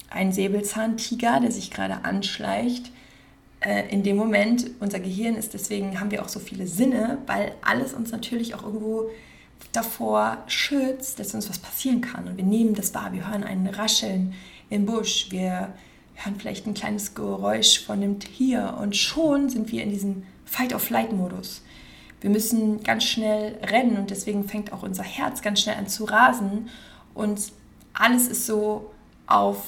ein 0.09 0.33
Säbelzahntiger, 0.33 1.39
der 1.39 1.51
sich 1.51 1.71
gerade 1.71 2.03
anschleicht. 2.03 2.91
Äh, 3.61 3.89
in 3.89 4.03
dem 4.03 4.17
Moment, 4.17 4.71
unser 4.81 4.99
Gehirn 4.99 5.35
ist 5.35 5.53
deswegen, 5.53 6.01
haben 6.01 6.11
wir 6.11 6.21
auch 6.21 6.29
so 6.29 6.41
viele 6.41 6.67
Sinne, 6.67 7.19
weil 7.27 7.53
alles 7.61 7.93
uns 7.93 8.11
natürlich 8.11 8.55
auch 8.55 8.63
irgendwo 8.63 9.09
davor 9.71 10.37
schützt, 10.47 11.19
dass 11.19 11.33
uns 11.33 11.49
was 11.49 11.59
passieren 11.59 12.01
kann. 12.01 12.27
Und 12.27 12.37
wir 12.37 12.43
nehmen 12.43 12.73
das 12.73 12.93
wahr. 12.93 13.13
Wir 13.13 13.29
hören 13.29 13.43
ein 13.43 13.67
Rascheln 13.67 14.33
im 14.69 14.85
Busch. 14.85 15.27
Wir 15.29 15.73
hören 16.15 16.35
vielleicht 16.37 16.67
ein 16.67 16.73
kleines 16.73 17.15
Geräusch 17.15 17.83
von 17.83 17.97
einem 17.97 18.19
Tier 18.19 18.77
und 18.79 18.95
schon 18.95 19.49
sind 19.49 19.71
wir 19.71 19.83
in 19.83 19.89
diesem 19.89 20.23
Fight-of-Flight-Modus. 20.45 21.61
Wir 22.19 22.29
müssen 22.29 22.83
ganz 22.83 23.03
schnell 23.03 23.57
rennen 23.63 23.97
und 23.97 24.11
deswegen 24.11 24.47
fängt 24.47 24.73
auch 24.73 24.83
unser 24.83 25.03
Herz 25.03 25.41
ganz 25.41 25.61
schnell 25.61 25.77
an 25.77 25.87
zu 25.87 26.05
rasen 26.05 26.69
und 27.13 27.39
alles 27.93 28.27
ist 28.27 28.45
so 28.45 28.91
auf 29.25 29.63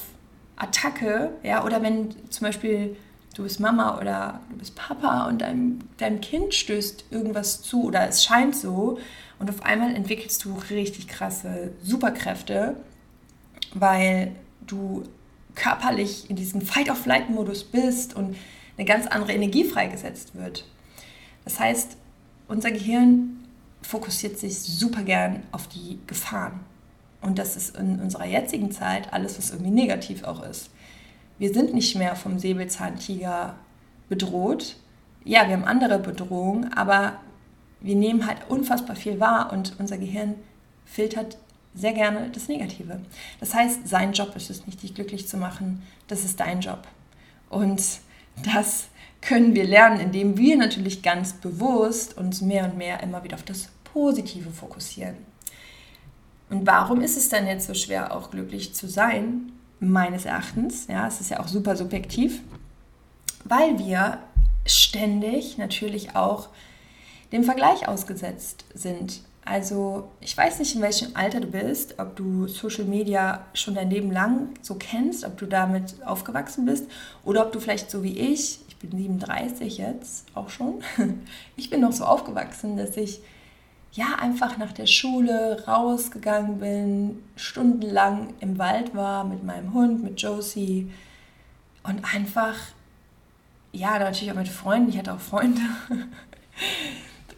Attacke, 0.56 1.32
ja, 1.42 1.64
oder 1.64 1.82
wenn 1.82 2.14
zum 2.30 2.46
Beispiel 2.46 2.96
du 3.34 3.42
bist 3.42 3.58
Mama 3.58 3.98
oder 3.98 4.40
du 4.50 4.58
bist 4.58 4.76
Papa 4.76 5.26
und 5.26 5.40
deinem, 5.40 5.80
deinem 5.98 6.20
Kind 6.20 6.54
stößt 6.54 7.06
irgendwas 7.10 7.62
zu 7.62 7.84
oder 7.84 8.08
es 8.08 8.24
scheint 8.24 8.54
so 8.54 8.98
und 9.38 9.50
auf 9.50 9.62
einmal 9.62 9.94
entwickelst 9.94 10.44
du 10.44 10.56
richtig 10.70 11.08
krasse 11.08 11.72
Superkräfte, 11.82 12.76
weil 13.74 14.32
du 14.66 15.04
körperlich 15.54 16.30
in 16.30 16.36
diesem 16.36 16.60
Fight-of-Flight-Modus 16.60 17.64
bist 17.64 18.14
und 18.14 18.36
eine 18.76 18.86
ganz 18.86 19.06
andere 19.06 19.32
Energie 19.32 19.64
freigesetzt 19.64 20.34
wird. 20.34 20.66
Das 21.44 21.60
heißt, 21.60 21.96
unser 22.48 22.70
Gehirn 22.70 23.44
fokussiert 23.82 24.38
sich 24.38 24.58
super 24.58 25.02
gern 25.02 25.42
auf 25.52 25.68
die 25.68 25.98
Gefahren. 26.06 26.60
Und 27.20 27.38
das 27.38 27.56
ist 27.56 27.76
in 27.76 28.00
unserer 28.00 28.26
jetzigen 28.26 28.70
Zeit 28.70 29.12
alles, 29.12 29.38
was 29.38 29.50
irgendwie 29.50 29.70
negativ 29.70 30.24
auch 30.24 30.42
ist. 30.42 30.70
Wir 31.38 31.52
sind 31.52 31.74
nicht 31.74 31.96
mehr 31.96 32.16
vom 32.16 32.38
Säbelzahntiger 32.38 33.54
bedroht. 34.08 34.76
Ja, 35.24 35.46
wir 35.48 35.54
haben 35.54 35.64
andere 35.64 35.98
Bedrohungen, 35.98 36.72
aber 36.74 37.20
wir 37.84 37.96
nehmen 37.96 38.26
halt 38.26 38.38
unfassbar 38.48 38.96
viel 38.96 39.20
wahr 39.20 39.52
und 39.52 39.78
unser 39.78 39.98
Gehirn 39.98 40.36
filtert 40.86 41.36
sehr 41.74 41.92
gerne 41.92 42.30
das 42.30 42.48
Negative. 42.48 43.00
Das 43.40 43.52
heißt, 43.52 43.86
sein 43.86 44.12
Job 44.12 44.34
ist 44.36 44.48
es 44.48 44.66
nicht, 44.66 44.82
dich 44.82 44.94
glücklich 44.94 45.28
zu 45.28 45.36
machen, 45.36 45.82
das 46.08 46.24
ist 46.24 46.40
dein 46.40 46.60
Job. 46.60 46.86
Und 47.50 47.82
das 48.42 48.86
können 49.20 49.54
wir 49.54 49.64
lernen, 49.64 50.00
indem 50.00 50.38
wir 50.38 50.56
natürlich 50.56 51.02
ganz 51.02 51.34
bewusst 51.34 52.16
uns 52.16 52.40
mehr 52.40 52.64
und 52.64 52.78
mehr 52.78 53.02
immer 53.02 53.22
wieder 53.22 53.36
auf 53.36 53.42
das 53.42 53.68
Positive 53.84 54.50
fokussieren. 54.50 55.16
Und 56.48 56.66
warum 56.66 57.02
ist 57.02 57.18
es 57.18 57.28
dann 57.28 57.46
jetzt 57.46 57.66
so 57.66 57.74
schwer, 57.74 58.16
auch 58.16 58.30
glücklich 58.30 58.74
zu 58.74 58.88
sein? 58.88 59.52
Meines 59.78 60.24
Erachtens, 60.24 60.86
ja, 60.86 61.06
es 61.06 61.20
ist 61.20 61.30
ja 61.30 61.40
auch 61.40 61.48
super 61.48 61.76
subjektiv, 61.76 62.40
weil 63.44 63.78
wir 63.78 64.18
ständig 64.64 65.58
natürlich 65.58 66.16
auch 66.16 66.48
dem 67.34 67.42
Vergleich 67.42 67.88
ausgesetzt 67.88 68.64
sind. 68.74 69.20
Also 69.44 70.08
ich 70.20 70.36
weiß 70.36 70.60
nicht, 70.60 70.74
in 70.76 70.80
welchem 70.80 71.14
Alter 71.14 71.40
du 71.40 71.48
bist, 71.48 71.98
ob 71.98 72.14
du 72.16 72.46
Social 72.46 72.84
Media 72.84 73.44
schon 73.52 73.74
dein 73.74 73.90
Leben 73.90 74.10
lang 74.12 74.50
so 74.62 74.76
kennst, 74.76 75.24
ob 75.24 75.36
du 75.36 75.46
damit 75.46 75.96
aufgewachsen 76.06 76.64
bist 76.64 76.86
oder 77.24 77.44
ob 77.44 77.52
du 77.52 77.58
vielleicht 77.60 77.90
so 77.90 78.02
wie 78.04 78.16
ich, 78.16 78.60
ich 78.68 78.76
bin 78.76 78.96
37 78.96 79.78
jetzt 79.78 80.26
auch 80.34 80.48
schon, 80.48 80.76
ich 81.56 81.68
bin 81.68 81.80
noch 81.80 81.92
so 81.92 82.04
aufgewachsen, 82.04 82.76
dass 82.76 82.96
ich 82.96 83.20
ja 83.92 84.14
einfach 84.20 84.56
nach 84.56 84.72
der 84.72 84.86
Schule 84.86 85.64
rausgegangen 85.66 86.60
bin, 86.60 87.22
stundenlang 87.36 88.32
im 88.38 88.58
Wald 88.58 88.94
war 88.94 89.24
mit 89.24 89.42
meinem 89.42 89.74
Hund, 89.74 90.04
mit 90.04 90.22
Josie 90.22 90.90
und 91.82 92.14
einfach, 92.14 92.54
ja, 93.72 93.98
natürlich 93.98 94.30
auch 94.30 94.36
mit 94.36 94.48
Freunden, 94.48 94.90
ich 94.90 94.98
hatte 94.98 95.12
auch 95.12 95.20
Freunde. 95.20 95.60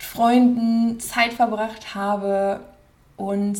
Freunden 0.06 1.00
Zeit 1.00 1.32
verbracht 1.32 1.94
habe 1.94 2.60
und 3.16 3.58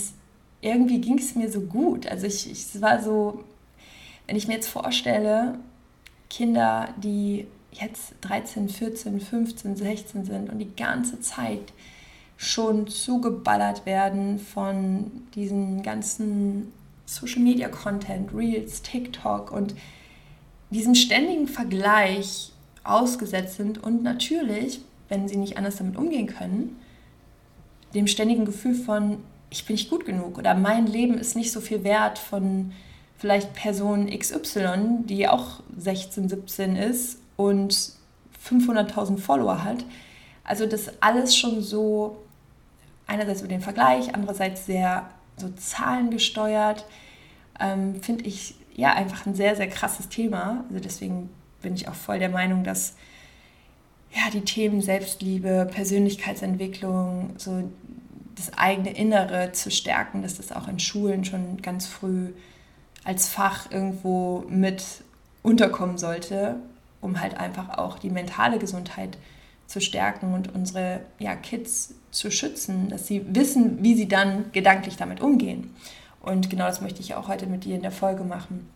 irgendwie 0.61 1.00
ging 1.00 1.19
es 1.19 1.35
mir 1.35 1.50
so 1.50 1.61
gut. 1.61 2.07
Also 2.07 2.26
ich, 2.26 2.50
ich 2.50 2.75
es 2.75 2.81
war 2.81 3.03
so, 3.03 3.45
wenn 4.26 4.37
ich 4.37 4.49
mir 4.49 4.55
jetzt 4.55 4.69
vorstelle, 4.69 5.59
Kinder, 6.31 6.88
die 6.97 7.47
jetzt 7.73 8.15
13, 8.23 8.69
14, 8.69 9.21
15, 9.21 9.76
16 9.76 10.25
sind 10.25 10.50
und 10.50 10.59
die 10.59 10.75
ganze 10.75 11.21
Zeit 11.21 11.73
schon 12.37 12.87
zugeballert 12.87 13.87
werden 13.87 14.38
von 14.38 15.11
diesen 15.35 15.83
ganzen 15.83 16.73
Social 17.07 17.43
Media 17.43 17.69
Content, 17.69 18.35
Reels, 18.35 18.83
TikTok 18.83 19.53
und 19.53 19.75
diesem 20.71 20.95
ständigen 20.95 21.49
Vergleich 21.49 22.53
ausgesetzt 22.85 23.57
sind 23.57 23.83
und 23.83 24.03
natürlich 24.03 24.81
wenn 25.08 25.28
sie 25.28 25.36
nicht 25.36 25.56
anders 25.56 25.76
damit 25.76 25.96
umgehen 25.96 26.26
können, 26.26 26.76
dem 27.94 28.06
ständigen 28.06 28.44
Gefühl 28.44 28.75
von, 28.75 29.18
ich 29.50 29.64
bin 29.64 29.75
nicht 29.75 29.90
gut 29.90 30.04
genug 30.04 30.38
oder 30.38 30.54
mein 30.54 30.86
Leben 30.86 31.18
ist 31.18 31.36
nicht 31.36 31.52
so 31.52 31.60
viel 31.60 31.84
wert 31.84 32.18
von 32.18 32.72
vielleicht 33.18 33.54
Person 33.54 34.10
XY, 34.10 35.04
die 35.04 35.28
auch 35.28 35.60
16, 35.76 36.28
17 36.28 36.76
ist 36.76 37.18
und 37.36 37.92
500.000 38.44 39.18
Follower 39.18 39.64
hat. 39.64 39.84
Also 40.44 40.66
das 40.66 40.90
alles 41.00 41.36
schon 41.36 41.62
so 41.62 42.18
einerseits 43.06 43.40
über 43.40 43.48
den 43.48 43.60
Vergleich, 43.60 44.14
andererseits 44.14 44.66
sehr 44.66 45.08
so 45.36 45.48
zahlengesteuert, 45.50 46.84
ähm, 47.60 48.02
finde 48.02 48.25
ich 48.25 48.54
ja 48.75 48.92
einfach 48.92 49.26
ein 49.26 49.34
sehr, 49.34 49.56
sehr 49.56 49.68
krasses 49.68 50.08
Thema. 50.08 50.64
Also 50.68 50.80
deswegen 50.80 51.30
bin 51.62 51.75
ich 51.75 51.88
auch 51.88 51.94
voll 51.94 52.18
der 52.18 52.28
Meinung, 52.28 52.64
dass 52.64 52.96
ja, 54.12 54.30
die 54.32 54.42
Themen 54.42 54.80
Selbstliebe, 54.80 55.68
Persönlichkeitsentwicklung, 55.70 57.30
so 57.36 57.70
das 58.34 58.56
eigene 58.56 58.90
Innere 58.90 59.52
zu 59.52 59.70
stärken, 59.70 60.22
dass 60.22 60.36
das 60.36 60.52
auch 60.52 60.68
in 60.68 60.78
Schulen 60.78 61.25
schon 61.25 61.60
ganz 61.62 61.86
früh 61.86 62.32
als 63.04 63.28
Fach 63.28 63.70
irgendwo 63.70 64.44
mit 64.48 64.84
unterkommen 65.42 65.96
sollte, 65.96 66.56
um 67.00 67.20
halt 67.20 67.36
einfach 67.36 67.78
auch 67.78 67.98
die 67.98 68.10
mentale 68.10 68.58
Gesundheit 68.58 69.16
zu 69.66 69.80
stärken 69.80 70.34
und 70.34 70.54
unsere 70.54 71.00
ja, 71.18 71.34
Kids 71.34 71.94
zu 72.10 72.30
schützen, 72.30 72.88
dass 72.88 73.06
sie 73.06 73.22
wissen, 73.34 73.82
wie 73.82 73.94
sie 73.94 74.08
dann 74.08 74.50
gedanklich 74.52 74.96
damit 74.96 75.20
umgehen. 75.20 75.75
Und 76.20 76.50
genau 76.50 76.66
das 76.66 76.80
möchte 76.80 77.00
ich 77.00 77.14
auch 77.14 77.28
heute 77.28 77.46
mit 77.46 77.64
dir 77.64 77.76
in 77.76 77.82
der 77.82 77.92
Folge 77.92 78.25
machen. 78.25 78.68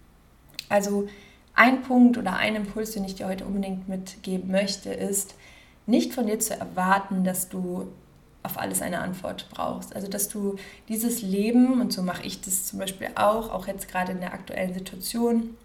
Also 0.68 1.08
ein 1.54 1.82
Punkt 1.82 2.16
oder 2.18 2.36
ein 2.36 2.56
Impuls, 2.56 2.92
den 2.92 3.04
ich 3.04 3.16
dir 3.16 3.26
heute 3.26 3.44
unbedingt 3.44 3.88
mitgeben 3.88 4.50
möchte, 4.50 4.90
ist, 4.90 5.34
nicht 5.86 6.14
von 6.14 6.26
dir 6.26 6.38
zu 6.38 6.58
erwarten, 6.58 7.24
dass 7.24 7.48
du 7.48 7.88
auf 8.42 8.58
alles 8.58 8.80
eine 8.80 9.00
Antwort 9.00 9.48
brauchst. 9.50 9.94
Also 9.94 10.08
dass 10.08 10.28
du 10.28 10.56
dieses 10.88 11.22
Leben, 11.22 11.80
und 11.80 11.92
so 11.92 12.02
mache 12.02 12.22
ich 12.24 12.40
das 12.40 12.66
zum 12.66 12.78
Beispiel 12.78 13.08
auch, 13.14 13.50
auch 13.50 13.66
jetzt 13.66 13.88
gerade 13.88 14.12
in 14.12 14.20
der 14.20 14.32
aktuellen 14.32 14.72
Situation, 14.72 15.56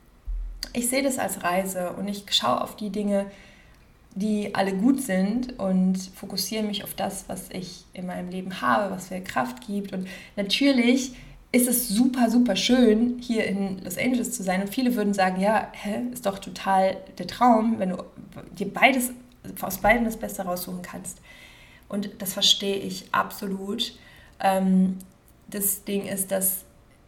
ich 0.73 0.89
sehe 0.89 1.03
das 1.03 1.19
als 1.19 1.43
Reise 1.43 1.91
und 1.91 2.07
ich 2.07 2.25
schaue 2.31 2.61
auf 2.61 2.75
die 2.75 2.89
Dinge, 2.89 3.27
die 4.15 4.55
alle 4.55 4.73
gut 4.73 5.01
sind 5.01 5.59
und 5.59 5.97
fokussiere 5.97 6.63
mich 6.63 6.83
auf 6.83 6.93
das, 6.93 7.25
was 7.27 7.49
ich 7.49 7.85
in 7.93 8.05
meinem 8.05 8.29
Leben 8.29 8.61
habe, 8.61 8.93
was 8.93 9.09
mir 9.09 9.21
Kraft 9.21 9.65
gibt. 9.67 9.93
Und 9.93 10.07
natürlich 10.35 11.13
ist 11.55 11.69
es 11.69 11.87
super, 11.87 12.29
super 12.29 12.57
schön, 12.57 13.17
hier 13.21 13.45
in 13.45 13.81
Los 13.81 13.97
Angeles 13.97 14.33
zu 14.33 14.43
sein. 14.43 14.61
Und 14.61 14.69
viele 14.69 14.93
würden 14.95 15.13
sagen, 15.13 15.39
ja, 15.39 15.69
hä, 15.71 16.01
ist 16.11 16.25
doch 16.25 16.39
total 16.39 16.97
der 17.17 17.27
Traum, 17.27 17.79
wenn 17.79 17.91
du 17.91 18.03
dir 18.59 18.73
beides, 18.73 19.11
aus 19.61 19.77
beiden 19.77 20.03
das 20.03 20.17
Beste 20.17 20.41
raussuchen 20.41 20.81
kannst. 20.81 21.19
Und 21.87 22.09
das 22.19 22.33
verstehe 22.33 22.75
ich 22.75 23.05
absolut. 23.13 23.93
Ähm, 24.41 24.97
das 25.47 25.85
Ding 25.85 26.05
ist, 26.05 26.31
dass 26.31 26.65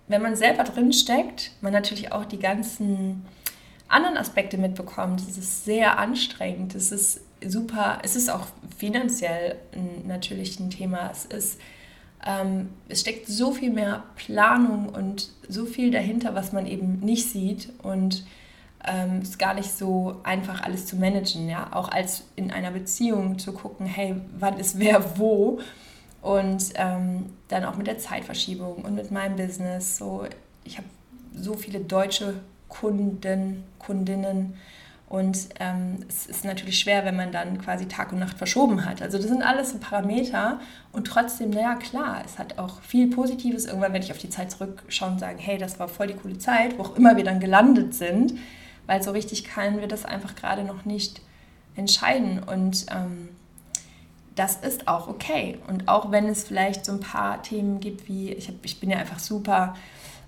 wenn 0.07 0.21
man 0.21 0.37
selber 0.37 0.63
drin 0.63 0.93
steckt, 0.93 1.51
man 1.59 1.73
natürlich 1.73 2.13
auch 2.13 2.23
die 2.23 2.39
ganzen 2.39 3.25
anderen 3.89 4.15
Aspekte 4.15 4.57
mitbekommt. 4.57 5.19
Es 5.19 5.37
ist 5.37 5.65
sehr 5.65 5.99
anstrengend. 5.99 6.73
Es 6.73 6.93
ist 6.93 7.19
super, 7.45 7.99
es 8.01 8.15
ist 8.15 8.29
auch 8.29 8.47
finanziell 8.77 9.57
natürlich 10.05 10.57
ein 10.61 10.69
Thema. 10.69 11.11
Es 11.11 11.25
ist 11.25 11.59
ähm, 12.25 12.69
es 12.89 13.01
steckt 13.01 13.27
so 13.27 13.51
viel 13.51 13.71
mehr 13.71 14.03
Planung 14.15 14.89
und 14.89 15.29
so 15.47 15.65
viel 15.65 15.91
dahinter, 15.91 16.35
was 16.35 16.51
man 16.51 16.65
eben 16.65 16.99
nicht 16.99 17.29
sieht 17.29 17.69
und 17.83 18.25
ähm, 18.85 19.21
ist 19.21 19.39
gar 19.39 19.53
nicht 19.53 19.71
so 19.71 20.17
einfach 20.23 20.61
alles 20.61 20.85
zu 20.85 20.95
managen, 20.95 21.49
ja, 21.49 21.69
auch 21.73 21.89
als 21.89 22.23
in 22.35 22.51
einer 22.51 22.71
Beziehung 22.71 23.37
zu 23.39 23.51
gucken, 23.53 23.85
hey, 23.85 24.15
wann 24.37 24.59
ist 24.59 24.79
wer 24.79 25.17
wo? 25.17 25.59
Und 26.21 26.71
ähm, 26.75 27.27
dann 27.47 27.63
auch 27.65 27.75
mit 27.75 27.87
der 27.87 27.97
Zeitverschiebung 27.97 28.83
und 28.83 28.95
mit 28.95 29.11
meinem 29.11 29.35
Business, 29.35 29.97
so 29.97 30.25
ich 30.63 30.77
habe 30.77 30.87
so 31.35 31.53
viele 31.53 31.79
deutsche 31.79 32.33
Kunden, 32.67 33.63
Kundinnen 33.79 34.55
Und 35.09 35.49
ähm, 35.61 35.99
es 36.09 36.25
ist 36.25 36.43
natürlich 36.43 36.79
schwer, 36.79 37.05
wenn 37.05 37.15
man 37.15 37.31
dann 37.31 37.61
quasi 37.61 37.87
Tag 37.87 38.11
und 38.11 38.19
Nacht 38.19 38.37
verschoben 38.37 38.83
hat. 38.83 39.01
Also 39.01 39.17
das 39.17 39.27
sind 39.27 39.41
alles 39.41 39.71
so 39.71 39.77
Parameter 39.77 40.59
und 40.91 41.07
trotzdem, 41.07 41.49
naja, 41.49 41.75
klar, 41.75 42.21
es 42.25 42.37
hat 42.37 42.59
auch 42.59 42.81
viel 42.81 43.09
Positives. 43.09 43.65
Irgendwann 43.65 43.93
werde 43.93 44.05
ich 44.05 44.11
auf 44.11 44.17
die 44.17 44.29
Zeit 44.29 44.51
zurückschauen 44.51 45.13
und 45.13 45.19
sagen, 45.19 45.37
hey, 45.39 45.57
das 45.57 45.79
war 45.79 45.87
voll 45.87 46.07
die 46.07 46.13
coole 46.13 46.37
Zeit, 46.39 46.77
wo 46.77 46.83
auch 46.83 46.97
immer 46.97 47.15
wir 47.15 47.23
dann 47.23 47.39
gelandet 47.39 47.93
sind, 47.93 48.33
weil 48.85 49.01
so 49.01 49.11
richtig 49.11 49.45
können 49.45 49.79
wir 49.79 49.87
das 49.87 50.03
einfach 50.03 50.35
gerade 50.35 50.65
noch 50.65 50.83
nicht 50.83 51.21
entscheiden. 51.77 52.43
Und 52.43 52.87
ähm, 52.93 53.29
das 54.35 54.57
ist 54.57 54.89
auch 54.89 55.07
okay. 55.07 55.57
Und 55.69 55.87
auch 55.87 56.11
wenn 56.11 56.27
es 56.27 56.43
vielleicht 56.43 56.85
so 56.85 56.91
ein 56.91 56.99
paar 56.99 57.41
Themen 57.43 57.79
gibt, 57.79 58.09
wie 58.09 58.33
ich, 58.33 58.49
hab, 58.49 58.55
ich 58.63 58.81
bin 58.81 58.89
ja 58.89 58.97
einfach 58.97 59.19
super 59.19 59.73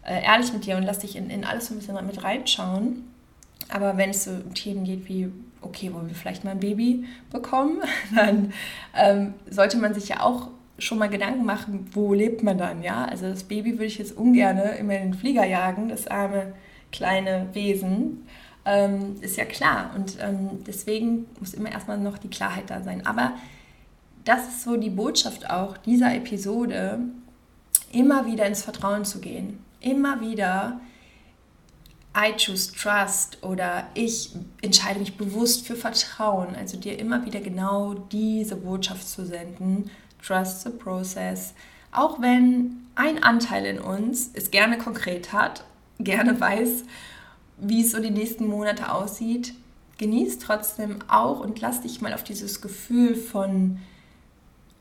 äh, 0.05 0.23
ehrlich 0.23 0.53
mit 0.53 0.65
dir 0.65 0.77
und 0.77 0.83
lass 0.83 0.99
dich 0.99 1.17
in, 1.17 1.29
in 1.29 1.43
alles 1.43 1.67
so 1.67 1.73
ein 1.73 1.79
bisschen 1.79 2.05
mit 2.05 2.23
reinschauen 2.23 3.03
aber 3.67 3.97
wenn 3.97 4.11
es 4.11 4.23
so 4.23 4.31
um 4.31 4.53
Themen 4.53 4.83
geht 4.83 5.07
wie, 5.07 5.31
okay, 5.61 5.93
wollen 5.93 6.07
wir 6.07 6.15
vielleicht 6.15 6.43
mal 6.43 6.51
ein 6.51 6.59
Baby 6.59 7.05
bekommen, 7.31 7.79
dann 8.15 8.53
ähm, 8.95 9.33
sollte 9.49 9.77
man 9.77 9.93
sich 9.93 10.09
ja 10.09 10.21
auch 10.21 10.49
schon 10.77 10.97
mal 10.97 11.09
Gedanken 11.09 11.45
machen, 11.45 11.87
wo 11.91 12.13
lebt 12.13 12.41
man 12.41 12.57
dann, 12.57 12.81
ja? 12.81 13.05
Also 13.05 13.29
das 13.29 13.43
Baby 13.43 13.73
würde 13.73 13.85
ich 13.85 13.97
jetzt 13.97 14.15
ungern 14.15 14.57
immer 14.57 14.95
in 14.95 15.11
den 15.11 15.13
Flieger 15.13 15.45
jagen, 15.45 15.89
das 15.89 16.07
arme 16.07 16.53
kleine 16.91 17.47
Wesen, 17.53 18.25
ähm, 18.65 19.15
ist 19.21 19.37
ja 19.37 19.45
klar. 19.45 19.91
Und 19.95 20.17
ähm, 20.21 20.63
deswegen 20.65 21.25
muss 21.39 21.53
immer 21.53 21.71
erstmal 21.71 21.97
noch 21.97 22.17
die 22.17 22.29
Klarheit 22.29 22.69
da 22.69 22.81
sein. 22.81 23.05
Aber 23.05 23.33
das 24.23 24.47
ist 24.47 24.63
so 24.63 24.77
die 24.77 24.89
Botschaft 24.89 25.49
auch 25.49 25.77
dieser 25.77 26.15
Episode, 26.15 26.99
immer 27.91 28.25
wieder 28.25 28.45
ins 28.45 28.63
Vertrauen 28.63 29.05
zu 29.05 29.19
gehen. 29.19 29.59
Immer 29.81 30.21
wieder 30.21 30.79
I 32.15 32.33
choose 32.35 32.73
trust 32.73 33.43
oder 33.43 33.87
ich 33.93 34.31
entscheide 34.61 34.99
mich 34.99 35.17
bewusst 35.17 35.67
für 35.67 35.75
Vertrauen. 35.75 36.55
Also 36.55 36.77
dir 36.77 36.97
immer 36.97 37.25
wieder 37.25 37.39
genau 37.39 37.93
diese 37.93 38.55
Botschaft 38.55 39.07
zu 39.07 39.25
senden. 39.25 39.91
Trust 40.25 40.63
the 40.63 40.69
process. 40.69 41.53
Auch 41.91 42.21
wenn 42.21 42.87
ein 42.95 43.23
Anteil 43.23 43.65
in 43.65 43.79
uns 43.79 44.31
es 44.33 44.51
gerne 44.51 44.77
konkret 44.77 45.33
hat, 45.33 45.63
gerne 45.99 46.39
weiß, 46.39 46.83
wie 47.57 47.81
es 47.81 47.91
so 47.91 47.99
die 47.99 48.11
nächsten 48.11 48.47
Monate 48.47 48.91
aussieht, 48.91 49.53
genieß 49.97 50.39
trotzdem 50.39 50.99
auch 51.07 51.39
und 51.39 51.59
lass 51.61 51.81
dich 51.81 52.01
mal 52.01 52.13
auf 52.13 52.23
dieses 52.23 52.61
Gefühl 52.61 53.15
von 53.15 53.79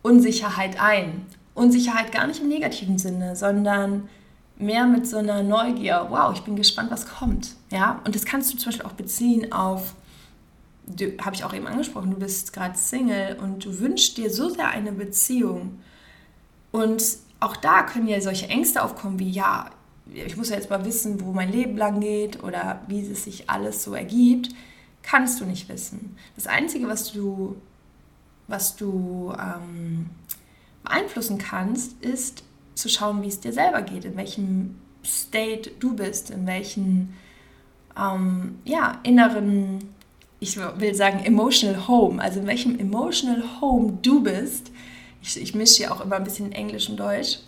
Unsicherheit 0.03 0.81
ein. 0.81 1.27
Unsicherheit 1.55 2.13
gar 2.13 2.27
nicht 2.27 2.41
im 2.41 2.49
negativen 2.49 2.99
Sinne, 2.99 3.35
sondern 3.37 4.09
mehr 4.59 4.87
mit 4.87 5.07
so 5.07 5.19
einer 5.19 5.43
Neugier, 5.43 6.07
wow, 6.11 6.33
ich 6.35 6.43
bin 6.43 6.57
gespannt, 6.57 6.91
was 6.91 7.07
kommt. 7.07 7.55
Ja? 7.71 8.01
Und 8.05 8.15
das 8.15 8.25
kannst 8.25 8.53
du 8.53 8.59
zum 8.59 8.71
Beispiel 8.71 8.87
auch 8.87 8.93
beziehen 8.93 9.53
auf, 9.53 9.95
habe 11.21 11.37
ich 11.37 11.45
auch 11.45 11.55
eben 11.55 11.67
angesprochen, 11.67 12.11
du 12.11 12.19
bist 12.19 12.53
gerade 12.53 12.77
Single 12.77 13.39
und 13.41 13.65
du 13.65 13.79
wünschst 13.79 14.17
dir 14.17 14.31
so 14.31 14.49
sehr 14.49 14.69
eine 14.69 14.93
Beziehung. 14.93 15.81
Und 16.73 17.03
auch 17.41 17.57
da 17.57 17.83
können 17.83 18.09
ja 18.09 18.21
solche 18.21 18.49
Ängste 18.49 18.83
aufkommen 18.83 19.19
wie, 19.19 19.31
ja, 19.31 19.71
ich 20.13 20.37
muss 20.37 20.49
ja 20.49 20.57
jetzt 20.57 20.71
mal 20.71 20.85
wissen, 20.85 21.21
wo 21.21 21.33
mein 21.33 21.53
Leben 21.53 21.77
lang 21.77 22.01
geht 22.01 22.43
oder 22.43 22.81
wie 22.89 23.07
es 23.07 23.25
sich 23.25 23.49
alles 23.49 23.85
so 23.85 23.95
ergibt, 23.95 24.51
kannst 25.03 25.41
du 25.41 25.45
nicht 25.45 25.69
wissen. 25.69 26.17
Das 26.35 26.47
Einzige, 26.47 26.89
was 26.89 27.13
du, 27.13 27.57
was 28.49 28.77
du 28.77 29.33
ähm, 29.39 30.11
beeinflussen 30.83 31.39
kannst, 31.39 32.03
ist, 32.03 32.43
zu 32.79 32.89
schauen, 32.89 33.23
wie 33.23 33.29
es 33.29 33.41
dir 33.41 33.53
selber 33.53 33.83
geht, 33.83 34.05
in 34.05 34.17
welchem 34.17 34.77
State 35.05 35.73
du 35.81 35.97
bist, 35.97 36.31
in 36.31 36.47
welchem 36.47 37.15
ähm, 37.99 38.61
ja, 38.65 39.01
inneren, 39.03 39.81
ich 40.39 40.57
will 40.57 40.95
sagen 40.95 41.25
emotional 41.25 41.89
home, 41.89 42.23
also 42.23 42.39
in 42.39 42.47
welchem 42.47 42.79
emotional 42.79 43.43
home 43.61 43.99
du 44.03 44.23
bist. 44.23 44.71
Ich, 45.21 45.41
ich 45.41 45.55
mische 45.57 45.83
ja 45.83 45.91
auch 45.91 46.01
immer 46.01 46.17
ein 46.17 46.25
bisschen 46.25 46.53
Englisch 46.53 46.89
und 46.89 46.99
Deutsch. 46.99 47.41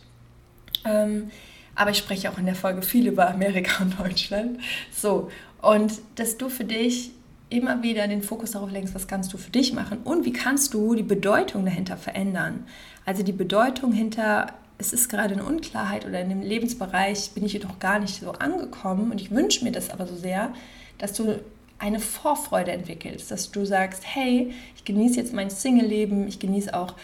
Ähm, 0.84 1.30
aber 1.76 1.92
ich 1.92 1.98
spreche 1.98 2.30
auch 2.30 2.38
in 2.38 2.46
der 2.46 2.56
Folge 2.56 2.82
viel 2.82 3.06
über 3.06 3.30
Amerika 3.30 3.84
und 3.84 4.00
Deutschland. 4.00 4.58
So, 4.92 5.30
und 5.62 5.92
dass 6.16 6.38
du 6.38 6.48
für 6.48 6.64
dich 6.64 7.12
immer 7.50 7.84
wieder 7.84 8.08
den 8.08 8.22
Fokus 8.22 8.52
darauf 8.52 8.70
lenkst, 8.72 8.94
was 8.96 9.06
kannst 9.06 9.32
du 9.32 9.38
für 9.38 9.50
dich 9.50 9.72
machen 9.72 9.98
und 10.02 10.24
wie 10.24 10.32
kannst 10.32 10.74
du 10.74 10.94
die 10.96 11.04
Bedeutung 11.04 11.64
dahinter 11.64 11.96
verändern. 11.96 12.66
Also 13.04 13.22
die 13.22 13.32
Bedeutung 13.32 13.92
hinter 13.92 14.54
es 14.80 14.94
ist 14.94 15.10
gerade 15.10 15.34
eine 15.34 15.44
Unklarheit 15.44 16.06
oder 16.06 16.20
in 16.20 16.30
dem 16.30 16.40
Lebensbereich 16.40 17.32
bin 17.32 17.44
ich 17.44 17.52
jedoch 17.52 17.78
gar 17.78 17.98
nicht 17.98 18.20
so 18.20 18.32
angekommen 18.32 19.12
und 19.12 19.20
ich 19.20 19.30
wünsche 19.30 19.62
mir 19.62 19.72
das 19.72 19.90
aber 19.90 20.06
so 20.06 20.16
sehr, 20.16 20.52
dass 20.96 21.12
du 21.12 21.38
eine 21.78 22.00
Vorfreude 22.00 22.72
entwickelst, 22.72 23.30
dass 23.30 23.50
du 23.50 23.64
sagst, 23.66 24.02
hey, 24.04 24.52
ich 24.76 24.84
genieße 24.84 25.16
jetzt 25.16 25.34
mein 25.34 25.50
Single-Leben, 25.50 26.26
ich 26.26 26.38
genieße 26.38 26.74
auch 26.74 26.94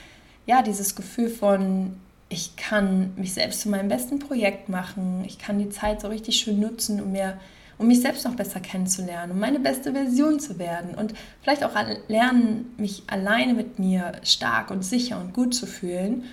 ja 0.47 0.63
dieses 0.63 0.97
Gefühl 0.97 1.29
von, 1.29 1.97
ich 2.31 2.57
kann 2.57 3.13
mich 3.17 3.35
selbst 3.35 3.61
zu 3.61 3.69
meinem 3.69 3.89
besten 3.89 4.19
Projekt 4.19 4.69
machen, 4.69 5.23
ich 5.27 5.39
kann 5.39 5.59
die 5.59 5.69
Zeit 5.69 6.01
so 6.01 6.09
richtig 6.09 6.37
schön 6.37 6.59
nutzen, 6.59 7.01
um 7.01 7.13
mir 7.13 7.39
um 7.79 7.89
mich 7.89 8.01
selbst 8.01 8.25
noch 8.25 8.35
besser 8.35 8.59
kennenzulernen, 8.59 9.33
um 9.33 9.39
meine 9.39 9.61
beste 9.61 9.93
Version 9.93 10.41
zu 10.41 10.59
werden 10.59 10.95
und 10.95 11.13
vielleicht 11.43 11.63
auch 11.63 11.75
lernen, 12.09 12.73
mich 12.79 13.03
alleine 13.07 13.53
mit 13.53 13.79
mir 13.79 14.13
stark 14.23 14.71
und 14.71 14.83
sicher 14.83 15.21
und 15.21 15.35
gut 15.35 15.55
zu 15.55 15.67
fühlen 15.67 16.25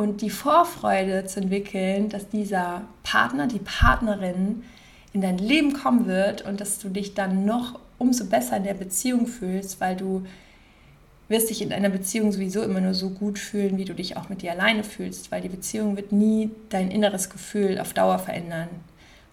und 0.00 0.22
die 0.22 0.30
Vorfreude 0.30 1.26
zu 1.26 1.40
entwickeln, 1.40 2.08
dass 2.08 2.30
dieser 2.30 2.82
Partner, 3.02 3.46
die 3.46 3.58
Partnerin 3.58 4.64
in 5.12 5.20
dein 5.20 5.36
Leben 5.36 5.74
kommen 5.74 6.06
wird 6.06 6.40
und 6.40 6.58
dass 6.58 6.78
du 6.78 6.88
dich 6.88 7.12
dann 7.12 7.44
noch 7.44 7.78
umso 7.98 8.24
besser 8.24 8.56
in 8.56 8.64
der 8.64 8.72
Beziehung 8.72 9.26
fühlst, 9.26 9.78
weil 9.78 9.96
du 9.96 10.24
wirst 11.28 11.50
dich 11.50 11.60
in 11.60 11.70
einer 11.70 11.90
Beziehung 11.90 12.32
sowieso 12.32 12.62
immer 12.62 12.80
nur 12.80 12.94
so 12.94 13.10
gut 13.10 13.38
fühlen, 13.38 13.76
wie 13.76 13.84
du 13.84 13.94
dich 13.94 14.16
auch 14.16 14.30
mit 14.30 14.40
dir 14.40 14.52
alleine 14.52 14.84
fühlst, 14.84 15.30
weil 15.30 15.42
die 15.42 15.50
Beziehung 15.50 15.96
wird 15.96 16.12
nie 16.12 16.48
dein 16.70 16.90
inneres 16.90 17.28
Gefühl 17.28 17.78
auf 17.78 17.92
Dauer 17.92 18.18
verändern. 18.18 18.68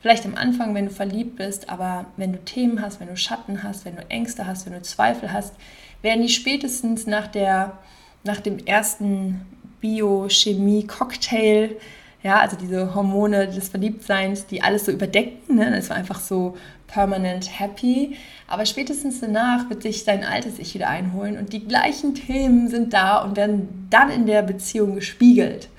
Vielleicht 0.02 0.26
am 0.26 0.36
Anfang, 0.36 0.76
wenn 0.76 0.88
du 0.88 0.92
verliebt 0.92 1.38
bist, 1.38 1.70
aber 1.70 2.08
wenn 2.18 2.34
du 2.34 2.44
Themen 2.44 2.82
hast, 2.82 3.00
wenn 3.00 3.08
du 3.08 3.16
Schatten 3.16 3.64
hast, 3.64 3.86
wenn 3.86 3.96
du 3.96 4.06
Ängste 4.10 4.46
hast, 4.46 4.66
wenn 4.66 4.74
du 4.74 4.82
Zweifel 4.82 5.32
hast, 5.32 5.56
werden 6.02 6.24
die 6.24 6.30
spätestens 6.30 7.08
nach, 7.08 7.28
der, 7.28 7.78
nach 8.26 8.42
dem 8.42 8.60
ersten 8.66 9.46
Biochemie-Cocktail, 9.82 11.78
ja, 12.24 12.40
also 12.40 12.58
diese 12.58 12.96
Hormone 12.96 13.48
des 13.48 13.70
Verliebtseins, 13.70 14.48
die 14.48 14.62
alles 14.62 14.86
so 14.86 14.92
überdecken. 14.92 15.56
Ne? 15.56 15.72
Das 15.72 15.90
war 15.90 15.98
einfach 15.98 16.20
so 16.20 16.58
permanent 16.88 17.60
happy. 17.60 18.18
Aber 18.48 18.66
spätestens 18.66 19.20
danach 19.20 19.70
wird 19.70 19.84
sich 19.84 20.04
dein 20.04 20.24
altes 20.24 20.58
Ich 20.60 20.74
wieder 20.74 20.90
einholen 20.90 21.38
und 21.38 21.54
die 21.54 21.66
gleichen 21.66 22.16
Themen 22.16 22.70
sind 22.70 22.94
da 22.94 23.22
und 23.22 23.38
werden 23.38 23.88
dann 23.90 24.10
in 24.10 24.26
der 24.26 24.42
Beziehung 24.42 24.96
gespiegelt. 24.96 25.70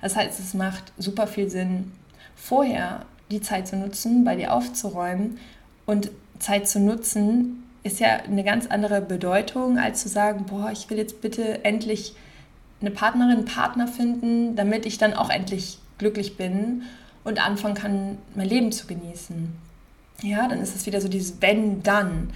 Das 0.00 0.14
heißt, 0.14 0.38
es 0.38 0.54
macht 0.54 0.92
super 0.96 1.26
viel 1.26 1.50
Sinn, 1.50 1.92
vorher 2.36 3.04
die 3.30 3.40
Zeit 3.40 3.66
zu 3.66 3.76
nutzen, 3.76 4.24
bei 4.24 4.36
dir 4.36 4.52
aufzuräumen. 4.54 5.38
Und 5.84 6.10
Zeit 6.38 6.68
zu 6.68 6.78
nutzen 6.78 7.64
ist 7.82 8.00
ja 8.00 8.18
eine 8.24 8.44
ganz 8.44 8.66
andere 8.66 9.00
Bedeutung, 9.00 9.78
als 9.78 10.02
zu 10.02 10.08
sagen, 10.08 10.46
boah, 10.46 10.70
ich 10.70 10.88
will 10.88 10.98
jetzt 10.98 11.20
bitte 11.20 11.64
endlich 11.64 12.14
eine 12.80 12.90
Partnerin, 12.90 13.38
einen 13.38 13.44
Partner 13.44 13.88
finden, 13.88 14.56
damit 14.56 14.86
ich 14.86 14.98
dann 14.98 15.14
auch 15.14 15.30
endlich 15.30 15.78
glücklich 15.98 16.36
bin 16.36 16.82
und 17.24 17.44
anfangen 17.44 17.74
kann, 17.74 18.18
mein 18.34 18.48
Leben 18.48 18.72
zu 18.72 18.86
genießen. 18.86 19.52
Ja, 20.22 20.48
dann 20.48 20.60
ist 20.60 20.74
es 20.74 20.86
wieder 20.86 21.00
so 21.00 21.08
dieses 21.08 21.40
Wenn, 21.40 21.82
dann. 21.82 22.30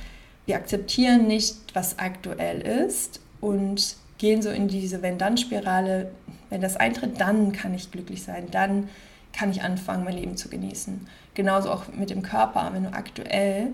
Wir 0.46 0.56
akzeptieren 0.56 1.26
nicht, 1.26 1.56
was 1.74 1.98
aktuell 1.98 2.60
ist 2.60 3.20
und 3.40 3.96
gehen 4.18 4.42
so 4.42 4.50
in 4.50 4.68
diese 4.68 5.02
Wenn-Dann-Spirale. 5.02 6.10
Wenn 6.50 6.60
das 6.60 6.76
eintritt, 6.76 7.20
dann 7.20 7.52
kann 7.52 7.74
ich 7.74 7.90
glücklich 7.90 8.22
sein, 8.22 8.48
dann 8.50 8.88
kann 9.32 9.50
ich 9.50 9.62
anfangen, 9.62 10.04
mein 10.04 10.16
Leben 10.16 10.36
zu 10.36 10.48
genießen. 10.48 11.06
Genauso 11.34 11.70
auch 11.70 11.84
mit 11.96 12.10
dem 12.10 12.22
Körper. 12.22 12.70
Wenn 12.72 12.84
du 12.84 12.92
aktuell 12.92 13.68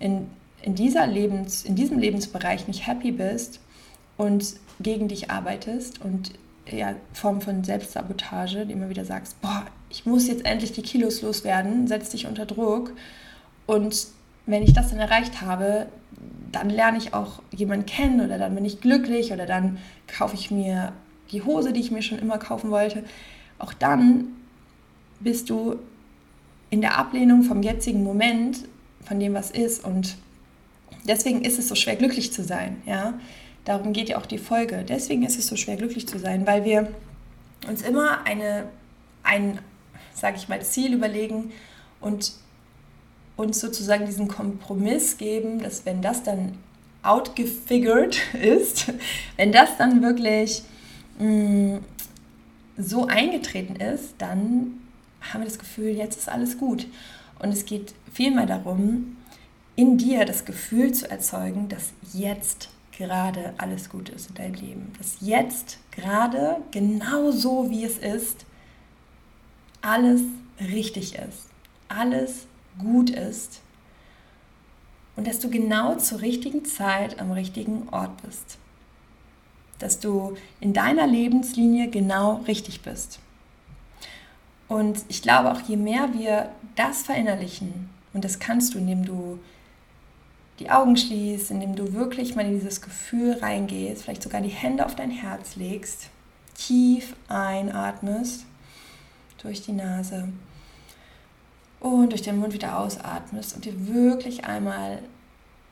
in, 0.00 0.26
in, 0.62 0.74
dieser 0.74 1.06
Lebens, 1.06 1.64
in 1.64 1.76
diesem 1.76 1.98
Lebensbereich 1.98 2.66
nicht 2.66 2.86
happy 2.86 3.12
bist 3.12 3.60
und 4.16 4.54
gegen 4.80 5.08
dich 5.08 5.30
arbeitest 5.30 6.00
und 6.02 6.32
ja, 6.70 6.94
Form 7.12 7.40
von 7.40 7.62
Selbstsabotage, 7.62 8.66
die 8.66 8.72
immer 8.72 8.88
wieder 8.88 9.04
sagst, 9.04 9.40
boah, 9.42 9.66
ich 9.90 10.06
muss 10.06 10.26
jetzt 10.26 10.46
endlich 10.46 10.72
die 10.72 10.82
Kilos 10.82 11.22
loswerden, 11.22 11.86
setz 11.86 12.10
dich 12.10 12.26
unter 12.26 12.46
Druck. 12.46 12.92
Und 13.66 14.06
wenn 14.46 14.62
ich 14.62 14.72
das 14.72 14.90
dann 14.90 14.98
erreicht 14.98 15.42
habe, 15.42 15.86
dann 16.52 16.70
lerne 16.70 16.98
ich 16.98 17.14
auch 17.14 17.42
jemanden 17.50 17.86
kennen 17.86 18.20
oder 18.20 18.38
dann 18.38 18.54
bin 18.54 18.64
ich 18.64 18.80
glücklich 18.80 19.32
oder 19.32 19.46
dann 19.46 19.78
kaufe 20.06 20.34
ich 20.34 20.50
mir 20.50 20.92
die 21.32 21.42
Hose, 21.42 21.72
die 21.72 21.80
ich 21.80 21.90
mir 21.90 22.02
schon 22.02 22.18
immer 22.18 22.38
kaufen 22.38 22.70
wollte. 22.70 23.04
Auch 23.58 23.72
dann 23.72 24.28
bist 25.20 25.50
du 25.50 25.76
in 26.70 26.80
der 26.80 26.98
Ablehnung 26.98 27.42
vom 27.42 27.62
jetzigen 27.62 28.02
Moment, 28.02 28.58
von 29.04 29.20
dem, 29.20 29.34
was 29.34 29.50
ist. 29.50 29.84
Und 29.84 30.16
deswegen 31.06 31.42
ist 31.42 31.58
es 31.58 31.68
so 31.68 31.74
schwer, 31.74 31.96
glücklich 31.96 32.32
zu 32.32 32.42
sein. 32.42 32.82
Ja? 32.86 33.14
Darum 33.64 33.92
geht 33.92 34.08
ja 34.08 34.18
auch 34.18 34.26
die 34.26 34.38
Folge. 34.38 34.84
Deswegen 34.86 35.24
ist 35.24 35.38
es 35.38 35.46
so 35.46 35.56
schwer, 35.56 35.76
glücklich 35.76 36.06
zu 36.06 36.18
sein, 36.18 36.46
weil 36.46 36.64
wir 36.64 36.92
uns 37.66 37.82
immer 37.82 38.24
eine, 38.24 38.66
ein, 39.22 39.58
sage 40.12 40.36
ich 40.36 40.48
mal, 40.48 40.62
Ziel 40.62 40.92
überlegen 40.92 41.52
und 42.00 42.32
uns 43.36 43.60
sozusagen 43.60 44.06
diesen 44.06 44.28
Kompromiss 44.28 45.16
geben, 45.16 45.62
dass 45.62 45.86
wenn 45.86 46.02
das 46.02 46.22
dann 46.22 46.58
outgefigured 47.02 48.34
ist, 48.34 48.92
wenn 49.36 49.52
das 49.52 49.76
dann 49.78 50.02
wirklich 50.02 50.62
mh, 51.18 51.26
mm, 51.26 51.84
so 52.76 53.06
eingetreten 53.06 53.76
ist, 53.76 54.14
dann 54.18 54.80
haben 55.20 55.40
wir 55.40 55.46
das 55.46 55.58
Gefühl, 55.58 55.90
jetzt 55.90 56.18
ist 56.18 56.28
alles 56.28 56.58
gut. 56.58 56.86
Und 57.38 57.50
es 57.50 57.64
geht 57.64 57.94
vielmehr 58.12 58.46
darum, 58.46 59.16
in 59.76 59.96
dir 59.96 60.24
das 60.24 60.44
Gefühl 60.44 60.92
zu 60.92 61.10
erzeugen, 61.10 61.68
dass 61.68 61.92
jetzt 62.12 62.68
gerade 62.96 63.54
alles 63.58 63.88
gut 63.88 64.08
ist 64.08 64.30
in 64.30 64.34
deinem 64.34 64.54
Leben. 64.54 64.92
Dass 64.98 65.16
jetzt 65.20 65.78
gerade 65.90 66.58
genau 66.70 67.30
so, 67.30 67.70
wie 67.70 67.84
es 67.84 67.98
ist, 67.98 68.46
alles 69.82 70.22
richtig 70.60 71.16
ist. 71.16 71.48
Alles 71.88 72.46
gut 72.78 73.10
ist. 73.10 73.60
Und 75.16 75.26
dass 75.26 75.38
du 75.38 75.48
genau 75.50 75.96
zur 75.96 76.22
richtigen 76.22 76.64
Zeit 76.64 77.20
am 77.20 77.30
richtigen 77.30 77.88
Ort 77.90 78.22
bist. 78.22 78.58
Dass 79.78 80.00
du 80.00 80.36
in 80.60 80.72
deiner 80.72 81.06
Lebenslinie 81.06 81.88
genau 81.88 82.42
richtig 82.46 82.82
bist. 82.82 83.20
Und 84.66 85.04
ich 85.08 85.22
glaube 85.22 85.52
auch, 85.52 85.60
je 85.60 85.76
mehr 85.76 86.14
wir 86.14 86.50
das 86.74 87.02
verinnerlichen, 87.02 87.90
und 88.12 88.24
das 88.24 88.38
kannst 88.38 88.74
du, 88.74 88.78
indem 88.78 89.04
du 89.04 89.38
die 90.58 90.70
Augen 90.70 90.96
schließt, 90.96 91.50
indem 91.50 91.74
du 91.74 91.92
wirklich 91.92 92.36
mal 92.36 92.46
in 92.46 92.54
dieses 92.54 92.80
Gefühl 92.80 93.38
reingehst, 93.40 94.02
vielleicht 94.02 94.22
sogar 94.22 94.40
die 94.40 94.48
Hände 94.48 94.86
auf 94.86 94.94
dein 94.94 95.10
Herz 95.10 95.56
legst, 95.56 96.10
tief 96.54 97.16
einatmest 97.28 98.46
durch 99.38 99.62
die 99.62 99.72
Nase 99.72 100.28
und 101.80 102.12
durch 102.12 102.22
den 102.22 102.38
Mund 102.38 102.52
wieder 102.52 102.78
ausatmest 102.78 103.54
und 103.54 103.64
dir 103.64 103.88
wirklich 103.88 104.44
einmal 104.44 105.02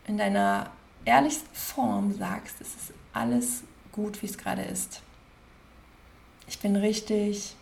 in 0.06 0.18
deiner 0.18 0.70
ehrlichsten 1.04 1.54
Form 1.54 2.12
sagst, 2.12 2.60
es 2.60 2.74
ist 2.74 2.92
alles 3.12 3.62
gut, 3.92 4.20
wie 4.22 4.26
es 4.26 4.36
gerade 4.36 4.62
ist. 4.62 5.00
Ich 6.48 6.58
bin 6.58 6.76
richtig, 6.76 7.54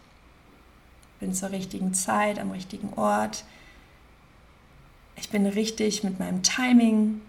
bin 1.20 1.35
zur 1.35 1.50
richtigen 1.50 1.92
Zeit, 1.94 2.38
am 2.38 2.50
richtigen 2.50 2.92
Ort 2.94 3.44
bin 5.31 5.47
richtig 5.47 6.05
mit 6.05 6.19
meinem 6.19 6.43
Timing. 6.43 7.21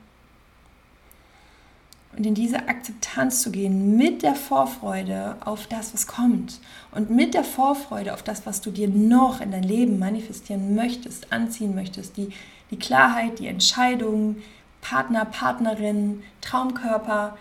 Und 2.18 2.26
in 2.26 2.36
diese 2.36 2.68
Akzeptanz 2.68 3.42
zu 3.42 3.52
gehen 3.52 3.96
mit 3.96 4.22
der 4.22 4.36
Vorfreude 4.36 5.38
auf 5.46 5.68
das, 5.68 5.94
was 5.94 6.08
kommt. 6.08 6.60
Und 6.92 7.10
mit 7.10 7.34
der 7.34 7.46
Vorfreude 7.46 8.14
auf 8.14 8.22
das, 8.22 8.46
was 8.46 8.60
du 8.60 8.70
dir 8.70 8.90
noch 8.90 9.40
in 9.40 9.52
dein 9.52 9.64
Leben 9.64 9.98
manifestieren 9.98 10.76
möchtest, 10.76 11.32
anziehen 11.32 11.74
möchtest. 11.74 12.18
Die, 12.18 12.30
die 12.70 12.80
Klarheit, 12.80 13.40
die 13.40 13.48
Entscheidung, 13.48 14.38
Partner, 14.82 15.24
Partnerin, 15.26 16.24
Traumkörper. 16.42 17.38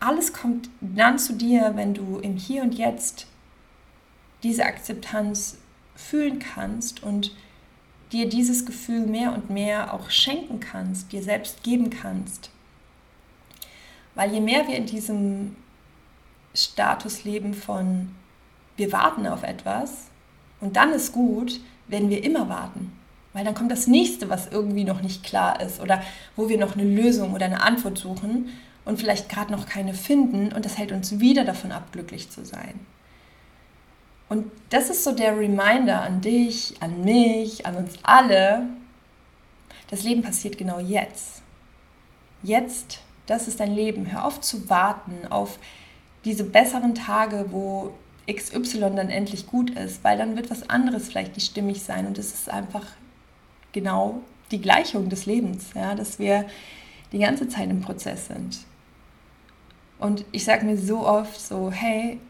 Alles 0.00 0.32
kommt 0.32 0.68
dann 0.80 1.18
zu 1.18 1.32
dir, 1.34 1.72
wenn 1.76 1.94
du 1.94 2.18
im 2.18 2.36
Hier 2.36 2.62
und 2.62 2.74
Jetzt 2.74 3.26
diese 4.42 4.64
Akzeptanz 4.64 5.58
fühlen 5.94 6.38
kannst 6.38 7.02
und 7.02 7.34
dir 8.12 8.28
dieses 8.28 8.66
Gefühl 8.66 9.06
mehr 9.06 9.32
und 9.32 9.50
mehr 9.50 9.94
auch 9.94 10.10
schenken 10.10 10.60
kannst, 10.60 11.12
dir 11.12 11.22
selbst 11.22 11.62
geben 11.62 11.90
kannst. 11.90 12.50
Weil 14.14 14.32
je 14.32 14.40
mehr 14.40 14.66
wir 14.66 14.76
in 14.76 14.86
diesem 14.86 15.56
Status 16.54 17.24
leben 17.24 17.54
von 17.54 18.14
wir 18.76 18.92
warten 18.92 19.26
auf 19.26 19.42
etwas 19.42 20.06
und 20.60 20.76
dann 20.76 20.92
ist 20.92 21.12
gut, 21.12 21.60
werden 21.86 22.10
wir 22.10 22.24
immer 22.24 22.48
warten. 22.48 22.92
Weil 23.32 23.44
dann 23.44 23.54
kommt 23.54 23.70
das 23.70 23.86
nächste, 23.86 24.28
was 24.28 24.48
irgendwie 24.48 24.84
noch 24.84 25.02
nicht 25.02 25.22
klar 25.22 25.60
ist 25.60 25.80
oder 25.80 26.02
wo 26.34 26.48
wir 26.48 26.58
noch 26.58 26.74
eine 26.74 26.84
Lösung 26.84 27.32
oder 27.34 27.46
eine 27.46 27.62
Antwort 27.62 27.98
suchen 27.98 28.48
und 28.84 28.98
vielleicht 28.98 29.28
gerade 29.28 29.52
noch 29.52 29.66
keine 29.66 29.94
finden 29.94 30.52
und 30.52 30.64
das 30.64 30.78
hält 30.78 30.92
uns 30.92 31.20
wieder 31.20 31.44
davon 31.44 31.70
ab, 31.70 31.92
glücklich 31.92 32.30
zu 32.30 32.44
sein. 32.44 32.74
Und 34.30 34.50
das 34.70 34.88
ist 34.90 35.02
so 35.02 35.12
der 35.12 35.36
Reminder 35.36 36.02
an 36.02 36.20
dich, 36.20 36.76
an 36.80 37.02
mich, 37.02 37.66
an 37.66 37.74
uns 37.74 37.94
alle. 38.04 38.68
Das 39.88 40.04
Leben 40.04 40.22
passiert 40.22 40.56
genau 40.56 40.78
jetzt. 40.78 41.42
Jetzt, 42.44 43.00
das 43.26 43.48
ist 43.48 43.58
dein 43.58 43.74
Leben. 43.74 44.10
Hör 44.10 44.24
auf 44.24 44.40
zu 44.40 44.70
warten 44.70 45.26
auf 45.30 45.58
diese 46.24 46.44
besseren 46.44 46.94
Tage, 46.94 47.46
wo 47.50 47.92
XY 48.32 48.92
dann 48.94 49.10
endlich 49.10 49.48
gut 49.48 49.70
ist, 49.70 50.04
weil 50.04 50.16
dann 50.16 50.36
wird 50.36 50.48
was 50.48 50.70
anderes 50.70 51.08
vielleicht 51.08 51.34
nicht 51.34 51.50
stimmig 51.50 51.82
sein. 51.82 52.06
Und 52.06 52.16
es 52.16 52.32
ist 52.32 52.48
einfach 52.48 52.86
genau 53.72 54.20
die 54.52 54.60
Gleichung 54.60 55.08
des 55.08 55.26
Lebens, 55.26 55.70
ja, 55.74 55.96
dass 55.96 56.20
wir 56.20 56.46
die 57.10 57.18
ganze 57.18 57.48
Zeit 57.48 57.68
im 57.68 57.80
Prozess 57.80 58.28
sind. 58.28 58.60
Und 59.98 60.24
ich 60.30 60.44
sage 60.44 60.64
mir 60.64 60.76
so 60.76 61.04
oft 61.04 61.40
so, 61.40 61.72
hey, 61.72 62.20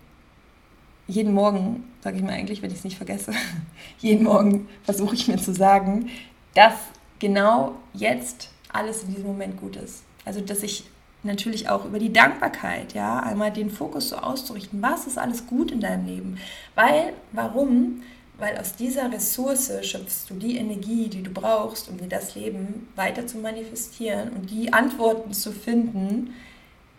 jeden 1.10 1.34
Morgen, 1.34 1.84
sage 2.02 2.16
ich 2.16 2.22
mal 2.22 2.32
eigentlich, 2.32 2.62
wenn 2.62 2.70
ich 2.70 2.78
es 2.78 2.84
nicht 2.84 2.96
vergesse, 2.96 3.32
jeden 3.98 4.24
Morgen 4.24 4.68
versuche 4.84 5.14
ich 5.14 5.28
mir 5.28 5.38
zu 5.38 5.52
sagen, 5.52 6.08
dass 6.54 6.74
genau 7.18 7.74
jetzt 7.92 8.50
alles 8.72 9.02
in 9.02 9.10
diesem 9.10 9.26
Moment 9.26 9.60
gut 9.60 9.76
ist. 9.76 10.04
Also, 10.24 10.40
dass 10.40 10.62
ich 10.62 10.84
natürlich 11.22 11.68
auch 11.68 11.84
über 11.84 11.98
die 11.98 12.12
Dankbarkeit, 12.12 12.94
ja, 12.94 13.20
einmal 13.20 13.50
den 13.50 13.70
Fokus 13.70 14.10
so 14.10 14.16
auszurichten, 14.16 14.80
was 14.80 15.06
ist 15.06 15.18
alles 15.18 15.46
gut 15.46 15.70
in 15.70 15.80
deinem 15.80 16.06
Leben? 16.06 16.38
Weil, 16.74 17.12
warum? 17.32 18.02
Weil 18.38 18.56
aus 18.56 18.74
dieser 18.74 19.12
Ressource 19.12 19.70
schöpfst 19.82 20.26
du 20.30 20.34
die 20.34 20.56
Energie, 20.56 21.08
die 21.08 21.22
du 21.22 21.30
brauchst, 21.30 21.90
um 21.90 21.98
dir 21.98 22.08
das 22.08 22.34
Leben 22.36 22.88
weiter 22.96 23.26
zu 23.26 23.36
manifestieren 23.36 24.30
und 24.30 24.48
die 24.48 24.72
Antworten 24.72 25.34
zu 25.34 25.52
finden, 25.52 26.32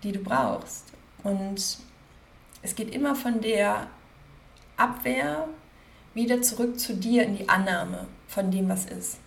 die 0.04 0.12
du 0.12 0.19
brauchst. 0.19 0.86
Und 1.24 1.80
es 2.62 2.76
geht 2.76 2.93
immer 2.93 3.15
von 3.15 3.41
der 3.41 3.88
Abwehr 4.82 5.48
wieder 6.13 6.41
zurück 6.41 6.80
zu 6.80 6.96
dir 6.96 7.24
in 7.24 7.38
die 7.38 7.48
Annahme 7.48 8.08
von 8.28 8.50
dem, 8.50 8.67
was 8.67 8.86
ist. 8.86 9.20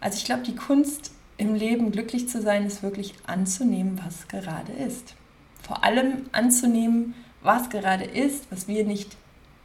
Also 0.00 0.18
ich 0.18 0.24
glaube, 0.24 0.42
die 0.42 0.54
Kunst 0.54 1.12
im 1.38 1.54
Leben 1.54 1.90
glücklich 1.92 2.28
zu 2.28 2.42
sein, 2.42 2.66
ist 2.66 2.82
wirklich 2.82 3.14
anzunehmen, 3.26 4.00
was 4.04 4.28
gerade 4.28 4.72
ist. 4.72 5.14
Vor 5.62 5.82
allem 5.82 6.26
anzunehmen, 6.32 7.14
was 7.42 7.70
gerade 7.70 8.04
ist, 8.04 8.50
was 8.50 8.68
wir 8.68 8.84
nicht 8.84 9.16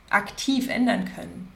aktiv 0.10 0.70
ändern 0.70 1.06
können. 1.14 1.52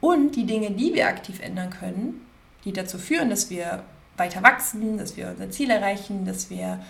Und 0.00 0.34
die 0.34 0.46
Dinge, 0.46 0.70
die 0.70 0.94
wir 0.94 1.06
aktiv 1.06 1.40
ändern 1.40 1.70
können, 1.70 2.26
die 2.64 2.72
dazu 2.72 2.98
führen, 2.98 3.28
dass 3.30 3.50
wir 3.50 3.84
weiter 4.16 4.42
wachsen, 4.42 4.98
dass 4.98 5.16
wir 5.16 5.28
unser 5.28 5.50
Ziel 5.50 5.70
erreichen, 5.70 6.24
dass 6.24 6.48
wir 6.50 6.80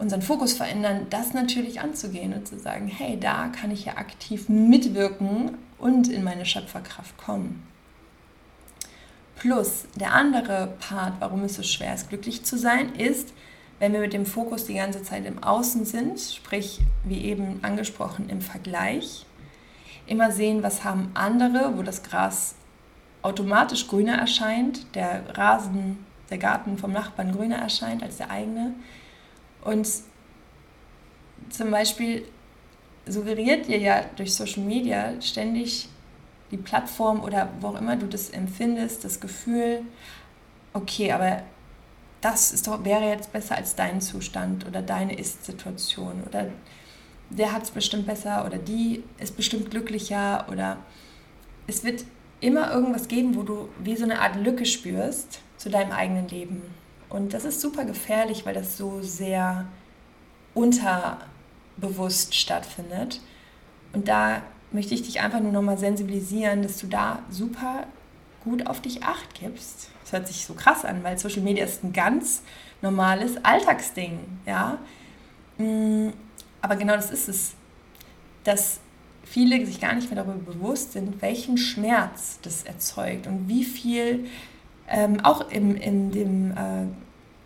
unseren 0.00 0.22
Fokus 0.22 0.54
verändern, 0.54 1.06
das 1.10 1.34
natürlich 1.34 1.80
anzugehen 1.80 2.32
und 2.32 2.48
zu 2.48 2.58
sagen, 2.58 2.88
hey, 2.88 3.20
da 3.20 3.48
kann 3.48 3.70
ich 3.70 3.84
ja 3.84 3.98
aktiv 3.98 4.48
mitwirken 4.48 5.58
und 5.78 6.08
in 6.08 6.24
meine 6.24 6.46
Schöpferkraft 6.46 7.16
kommen. 7.18 7.62
Plus 9.36 9.84
der 9.94 10.14
andere 10.14 10.74
Part, 10.80 11.14
warum 11.20 11.44
es 11.44 11.56
so 11.56 11.62
schwer 11.62 11.94
ist, 11.94 12.08
glücklich 12.08 12.44
zu 12.44 12.56
sein, 12.56 12.94
ist, 12.94 13.34
wenn 13.78 13.92
wir 13.92 14.00
mit 14.00 14.14
dem 14.14 14.24
Fokus 14.24 14.64
die 14.64 14.74
ganze 14.74 15.02
Zeit 15.02 15.26
im 15.26 15.42
Außen 15.42 15.84
sind, 15.84 16.18
sprich, 16.18 16.80
wie 17.04 17.22
eben 17.24 17.60
angesprochen, 17.62 18.30
im 18.30 18.40
Vergleich, 18.40 19.26
immer 20.06 20.32
sehen, 20.32 20.62
was 20.62 20.82
haben 20.82 21.10
andere, 21.12 21.76
wo 21.76 21.82
das 21.82 22.02
Gras 22.02 22.54
automatisch 23.22 23.86
grüner 23.86 24.16
erscheint, 24.16 24.94
der 24.94 25.36
Rasen, 25.36 26.04
der 26.30 26.38
Garten 26.38 26.78
vom 26.78 26.92
Nachbarn 26.92 27.32
grüner 27.32 27.58
erscheint 27.58 28.02
als 28.02 28.16
der 28.16 28.30
eigene, 28.30 28.74
und 29.64 29.88
zum 31.50 31.70
Beispiel 31.70 32.24
suggeriert 33.06 33.66
dir 33.66 33.78
ja 33.78 34.04
durch 34.16 34.34
Social 34.34 34.62
Media 34.62 35.20
ständig 35.20 35.88
die 36.50 36.56
Plattform 36.56 37.22
oder 37.22 37.48
wo 37.60 37.68
auch 37.68 37.80
immer 37.80 37.96
du 37.96 38.06
das 38.06 38.30
empfindest, 38.30 39.04
das 39.04 39.20
Gefühl, 39.20 39.82
okay, 40.72 41.12
aber 41.12 41.42
das 42.20 42.52
ist 42.52 42.66
doch, 42.66 42.84
wäre 42.84 43.08
jetzt 43.08 43.32
besser 43.32 43.56
als 43.56 43.74
dein 43.74 44.00
Zustand 44.00 44.66
oder 44.66 44.82
deine 44.82 45.18
Ist-Situation 45.18 46.22
oder 46.26 46.48
der 47.30 47.52
hat 47.52 47.62
es 47.62 47.70
bestimmt 47.70 48.06
besser 48.06 48.44
oder 48.44 48.58
die 48.58 49.02
ist 49.18 49.36
bestimmt 49.36 49.70
glücklicher 49.70 50.46
oder 50.50 50.78
es 51.66 51.84
wird 51.84 52.04
immer 52.40 52.72
irgendwas 52.72 53.08
geben, 53.08 53.36
wo 53.36 53.42
du 53.42 53.68
wie 53.82 53.96
so 53.96 54.04
eine 54.04 54.20
Art 54.20 54.36
Lücke 54.36 54.66
spürst 54.66 55.40
zu 55.56 55.70
deinem 55.70 55.92
eigenen 55.92 56.28
Leben. 56.28 56.62
Und 57.10 57.34
das 57.34 57.44
ist 57.44 57.60
super 57.60 57.84
gefährlich, 57.84 58.46
weil 58.46 58.54
das 58.54 58.78
so 58.78 59.02
sehr 59.02 59.66
unterbewusst 60.54 62.34
stattfindet. 62.34 63.20
Und 63.92 64.08
da 64.08 64.42
möchte 64.72 64.94
ich 64.94 65.02
dich 65.02 65.20
einfach 65.20 65.40
nur 65.40 65.52
nochmal 65.52 65.78
sensibilisieren, 65.78 66.62
dass 66.62 66.78
du 66.78 66.86
da 66.86 67.18
super 67.28 67.86
gut 68.44 68.66
auf 68.66 68.80
dich 68.80 69.02
acht 69.02 69.34
gibst. 69.34 69.90
Das 70.02 70.12
hört 70.12 70.28
sich 70.28 70.46
so 70.46 70.54
krass 70.54 70.84
an, 70.84 71.02
weil 71.02 71.18
Social 71.18 71.42
Media 71.42 71.64
ist 71.64 71.84
ein 71.84 71.92
ganz 71.92 72.42
normales 72.80 73.44
Alltagsding, 73.44 74.18
ja. 74.46 74.78
Mm, 75.58 76.10
aber 76.62 76.76
genau 76.76 76.94
das 76.94 77.10
ist 77.10 77.28
es, 77.28 77.54
dass 78.44 78.80
viele 79.24 79.64
sich 79.66 79.80
gar 79.80 79.94
nicht 79.94 80.10
mehr 80.10 80.24
darüber 80.24 80.52
bewusst 80.52 80.92
sind, 80.92 81.20
welchen 81.20 81.58
Schmerz 81.58 82.38
das 82.42 82.62
erzeugt 82.62 83.26
und 83.26 83.48
wie 83.48 83.64
viel 83.64 84.26
Ähm, 84.92 85.20
auch 85.20 85.50
im, 85.50 85.76
in 85.76 86.10
dem, 86.10 86.50
äh, 86.50 86.86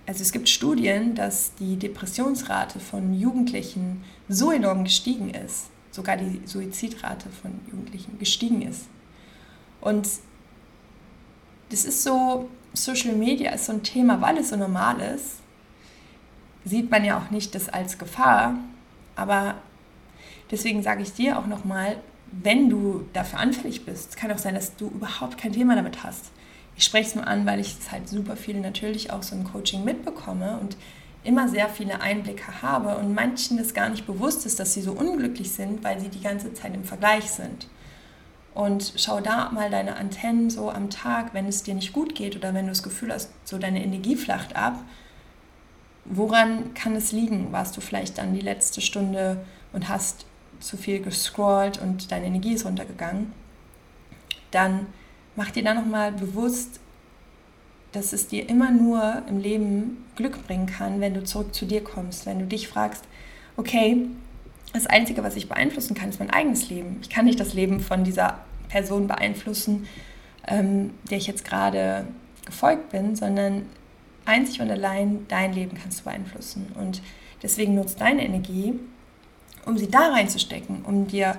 also 0.06 0.22
es 0.22 0.32
gibt 0.32 0.48
Studien, 0.48 1.14
dass 1.14 1.54
die 1.56 1.76
Depressionsrate 1.76 2.80
von 2.80 3.12
Jugendlichen 3.12 4.02
so 4.28 4.50
enorm 4.50 4.84
gestiegen 4.84 5.28
ist, 5.28 5.66
sogar 5.90 6.16
die 6.16 6.40
Suizidrate 6.46 7.28
von 7.28 7.52
Jugendlichen 7.70 8.18
gestiegen 8.18 8.62
ist. 8.62 8.86
Und 9.82 10.08
das 11.68 11.84
ist 11.84 12.02
so, 12.02 12.48
Social 12.72 13.14
Media 13.14 13.52
ist 13.52 13.66
so 13.66 13.72
ein 13.72 13.82
Thema, 13.82 14.20
weil 14.22 14.38
es 14.38 14.48
so 14.48 14.56
normal 14.56 15.00
ist, 15.00 15.40
sieht 16.64 16.90
man 16.90 17.04
ja 17.04 17.18
auch 17.18 17.30
nicht 17.30 17.54
das 17.54 17.68
als 17.68 17.98
Gefahr, 17.98 18.54
aber 19.16 19.56
deswegen 20.50 20.82
sage 20.82 21.02
ich 21.02 21.12
dir 21.12 21.38
auch 21.38 21.46
nochmal, 21.46 21.98
wenn 22.30 22.70
du 22.70 23.06
dafür 23.12 23.38
anfällig 23.38 23.84
bist, 23.84 24.10
es 24.10 24.16
kann 24.16 24.32
auch 24.32 24.38
sein, 24.38 24.54
dass 24.54 24.74
du 24.76 24.86
überhaupt 24.86 25.36
kein 25.38 25.52
Thema 25.52 25.76
damit 25.76 26.02
hast. 26.02 26.30
Ich 26.76 26.84
spreche 26.84 27.08
es 27.08 27.14
nur 27.14 27.26
an, 27.26 27.46
weil 27.46 27.60
ich 27.60 27.78
es 27.78 27.92
halt 27.92 28.08
super 28.08 28.36
viel 28.36 28.60
natürlich 28.60 29.12
auch 29.12 29.22
so 29.22 29.36
im 29.36 29.44
Coaching 29.44 29.84
mitbekomme 29.84 30.58
und 30.60 30.76
immer 31.22 31.48
sehr 31.48 31.68
viele 31.68 32.00
Einblicke 32.00 32.62
habe 32.62 32.96
und 32.96 33.14
manchen 33.14 33.56
das 33.56 33.72
gar 33.72 33.88
nicht 33.88 34.06
bewusst 34.06 34.44
ist, 34.44 34.60
dass 34.60 34.74
sie 34.74 34.82
so 34.82 34.92
unglücklich 34.92 35.52
sind, 35.52 35.82
weil 35.82 35.98
sie 35.98 36.08
die 36.08 36.20
ganze 36.20 36.52
Zeit 36.52 36.74
im 36.74 36.84
Vergleich 36.84 37.30
sind. 37.30 37.68
Und 38.54 38.92
schau 38.96 39.20
da 39.20 39.50
mal 39.50 39.70
deine 39.70 39.96
Antennen 39.96 40.50
so 40.50 40.70
am 40.70 40.90
Tag, 40.90 41.34
wenn 41.34 41.46
es 41.46 41.62
dir 41.64 41.74
nicht 41.74 41.92
gut 41.92 42.14
geht 42.14 42.36
oder 42.36 42.54
wenn 42.54 42.66
du 42.66 42.70
das 42.70 42.82
Gefühl 42.82 43.12
hast, 43.12 43.30
so 43.44 43.58
deine 43.58 43.82
Energie 43.82 44.16
flacht 44.16 44.54
ab. 44.54 44.78
Woran 46.04 46.74
kann 46.74 46.94
es 46.94 47.10
liegen? 47.10 47.50
Warst 47.50 47.76
du 47.76 47.80
vielleicht 47.80 48.18
dann 48.18 48.34
die 48.34 48.40
letzte 48.40 48.80
Stunde 48.80 49.44
und 49.72 49.88
hast 49.88 50.26
zu 50.60 50.76
viel 50.76 51.00
gescrollt 51.00 51.80
und 51.80 52.12
deine 52.12 52.26
Energie 52.26 52.54
ist 52.54 52.64
runtergegangen, 52.64 53.32
dann 54.50 54.86
mach 55.36 55.50
dir 55.50 55.62
dann 55.62 55.76
nochmal 55.76 56.12
bewusst, 56.12 56.80
dass 57.92 58.12
es 58.12 58.26
dir 58.26 58.48
immer 58.48 58.70
nur 58.70 59.22
im 59.28 59.38
Leben 59.38 60.04
Glück 60.16 60.46
bringen 60.46 60.66
kann, 60.66 61.00
wenn 61.00 61.14
du 61.14 61.24
zurück 61.24 61.54
zu 61.54 61.64
dir 61.64 61.82
kommst, 61.82 62.26
wenn 62.26 62.40
du 62.40 62.46
dich 62.46 62.68
fragst, 62.68 63.04
okay, 63.56 64.06
das 64.72 64.86
Einzige, 64.86 65.22
was 65.22 65.36
ich 65.36 65.48
beeinflussen 65.48 65.94
kann, 65.94 66.08
ist 66.08 66.18
mein 66.18 66.30
eigenes 66.30 66.68
Leben. 66.68 66.98
Ich 67.00 67.08
kann 67.08 67.24
nicht 67.24 67.38
das 67.38 67.54
Leben 67.54 67.78
von 67.80 68.02
dieser 68.02 68.40
Person 68.68 69.06
beeinflussen, 69.06 69.86
ähm, 70.48 70.90
der 71.08 71.18
ich 71.18 71.28
jetzt 71.28 71.44
gerade 71.44 72.06
gefolgt 72.44 72.90
bin, 72.90 73.14
sondern 73.14 73.66
einzig 74.24 74.60
und 74.60 74.70
allein 74.70 75.26
dein 75.28 75.52
Leben 75.52 75.78
kannst 75.80 76.00
du 76.00 76.04
beeinflussen. 76.04 76.66
Und 76.74 77.02
deswegen 77.42 77.76
nutzt 77.76 78.00
deine 78.00 78.24
Energie, 78.24 78.74
um 79.64 79.78
sie 79.78 79.88
da 79.88 80.10
reinzustecken, 80.10 80.82
um 80.84 81.06
dir 81.06 81.38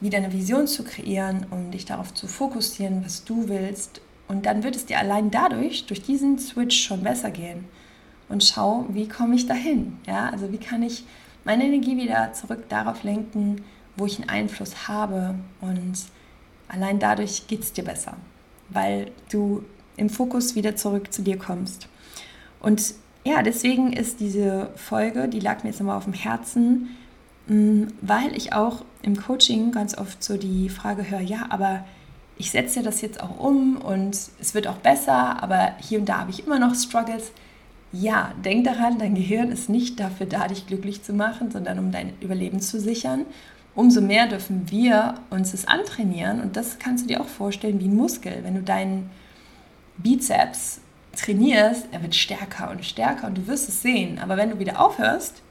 wieder 0.00 0.18
eine 0.18 0.32
Vision 0.32 0.66
zu 0.66 0.84
kreieren, 0.84 1.46
um 1.50 1.70
dich 1.70 1.84
darauf 1.84 2.12
zu 2.14 2.26
fokussieren, 2.26 3.04
was 3.04 3.24
du 3.24 3.48
willst. 3.48 4.00
Und 4.28 4.46
dann 4.46 4.62
wird 4.62 4.76
es 4.76 4.86
dir 4.86 4.98
allein 4.98 5.30
dadurch, 5.30 5.86
durch 5.86 6.02
diesen 6.02 6.38
Switch 6.38 6.82
schon 6.82 7.02
besser 7.02 7.30
gehen. 7.30 7.64
Und 8.28 8.42
schau, 8.42 8.86
wie 8.88 9.08
komme 9.08 9.34
ich 9.34 9.46
dahin? 9.46 9.98
Ja, 10.06 10.30
also 10.30 10.50
wie 10.50 10.58
kann 10.58 10.82
ich 10.82 11.04
meine 11.44 11.64
Energie 11.64 11.96
wieder 11.96 12.32
zurück 12.32 12.68
darauf 12.68 13.02
lenken, 13.02 13.64
wo 13.96 14.06
ich 14.06 14.18
einen 14.18 14.28
Einfluss 14.28 14.88
habe. 14.88 15.34
Und 15.60 15.94
allein 16.68 16.98
dadurch 16.98 17.46
geht 17.46 17.60
es 17.60 17.72
dir 17.72 17.84
besser, 17.84 18.16
weil 18.70 19.10
du 19.30 19.64
im 19.96 20.10
Fokus 20.10 20.54
wieder 20.54 20.74
zurück 20.74 21.12
zu 21.12 21.22
dir 21.22 21.38
kommst. 21.38 21.88
Und 22.60 22.94
ja, 23.24 23.42
deswegen 23.42 23.92
ist 23.92 24.20
diese 24.20 24.70
Folge, 24.76 25.28
die 25.28 25.40
lag 25.40 25.62
mir 25.62 25.70
jetzt 25.70 25.80
immer 25.80 25.96
auf 25.96 26.04
dem 26.04 26.12
Herzen, 26.12 26.96
weil 27.46 28.34
ich 28.36 28.52
auch 28.52 28.84
im 29.02 29.16
Coaching 29.16 29.70
ganz 29.70 29.96
oft 29.96 30.24
so 30.24 30.36
die 30.36 30.68
Frage 30.68 31.10
höre, 31.10 31.20
ja, 31.20 31.46
aber 31.50 31.84
ich 32.36 32.50
setze 32.50 32.82
das 32.82 33.00
jetzt 33.00 33.22
auch 33.22 33.38
um 33.38 33.76
und 33.76 34.16
es 34.40 34.54
wird 34.54 34.66
auch 34.66 34.78
besser, 34.78 35.42
aber 35.42 35.72
hier 35.80 35.98
und 35.98 36.08
da 36.08 36.20
habe 36.20 36.30
ich 36.30 36.46
immer 36.46 36.58
noch 36.58 36.74
Struggles. 36.74 37.32
Ja, 37.92 38.32
denk 38.44 38.64
daran, 38.64 38.98
dein 38.98 39.14
Gehirn 39.14 39.52
ist 39.52 39.68
nicht 39.68 40.00
dafür 40.00 40.26
da, 40.26 40.48
dich 40.48 40.66
glücklich 40.66 41.04
zu 41.04 41.12
machen, 41.12 41.52
sondern 41.52 41.78
um 41.78 41.92
dein 41.92 42.12
Überleben 42.20 42.60
zu 42.60 42.80
sichern. 42.80 43.24
Umso 43.76 44.00
mehr 44.00 44.26
dürfen 44.26 44.70
wir 44.70 45.14
uns 45.30 45.52
das 45.52 45.68
antrainieren 45.68 46.40
und 46.40 46.56
das 46.56 46.78
kannst 46.78 47.04
du 47.04 47.08
dir 47.08 47.20
auch 47.20 47.28
vorstellen 47.28 47.78
wie 47.78 47.88
ein 47.88 47.94
Muskel. 47.94 48.40
Wenn 48.42 48.54
du 48.54 48.62
deinen 48.62 49.10
Bizeps 49.98 50.80
trainierst, 51.14 51.86
er 51.92 52.02
wird 52.02 52.14
stärker 52.16 52.70
und 52.70 52.84
stärker 52.84 53.28
und 53.28 53.38
du 53.38 53.46
wirst 53.46 53.68
es 53.68 53.82
sehen. 53.82 54.18
Aber 54.18 54.36
wenn 54.36 54.50
du 54.50 54.58
wieder 54.58 54.80
aufhörst, 54.80 55.43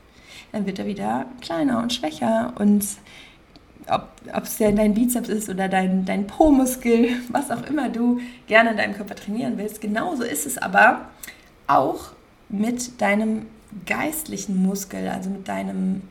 dann 0.54 0.66
wird 0.66 0.80
er 0.80 0.86
wieder 0.86 1.26
kleiner 1.42 1.82
und 1.82 1.92
schwächer. 1.92 2.54
Und 2.58 2.86
ob 3.88 4.44
es 4.44 4.58
dein 4.58 4.94
Bizeps 4.94 5.28
ist 5.28 5.50
oder 5.50 5.68
dein, 5.68 6.06
dein 6.06 6.28
Po-Muskel, 6.28 7.10
was 7.30 7.52
auch 7.52 7.64
immer 7.64 7.90
du 7.90 8.22
gerne 8.48 8.72
in 8.72 8.78
deinem 8.78 8.94
Körper 8.94 9.16
trainieren 9.16 9.58
willst, 9.58 9.82
genauso 9.82 10.24
ist 10.24 10.46
es 10.46 10.58
aber 10.58 11.10
auch 11.68 12.12
mit 12.48 13.02
deinem 13.02 13.48
geistlichen 13.86 14.62
Muskel, 14.62 15.10
also 15.10 15.30
mit 15.32 15.48
deinem 15.48 16.04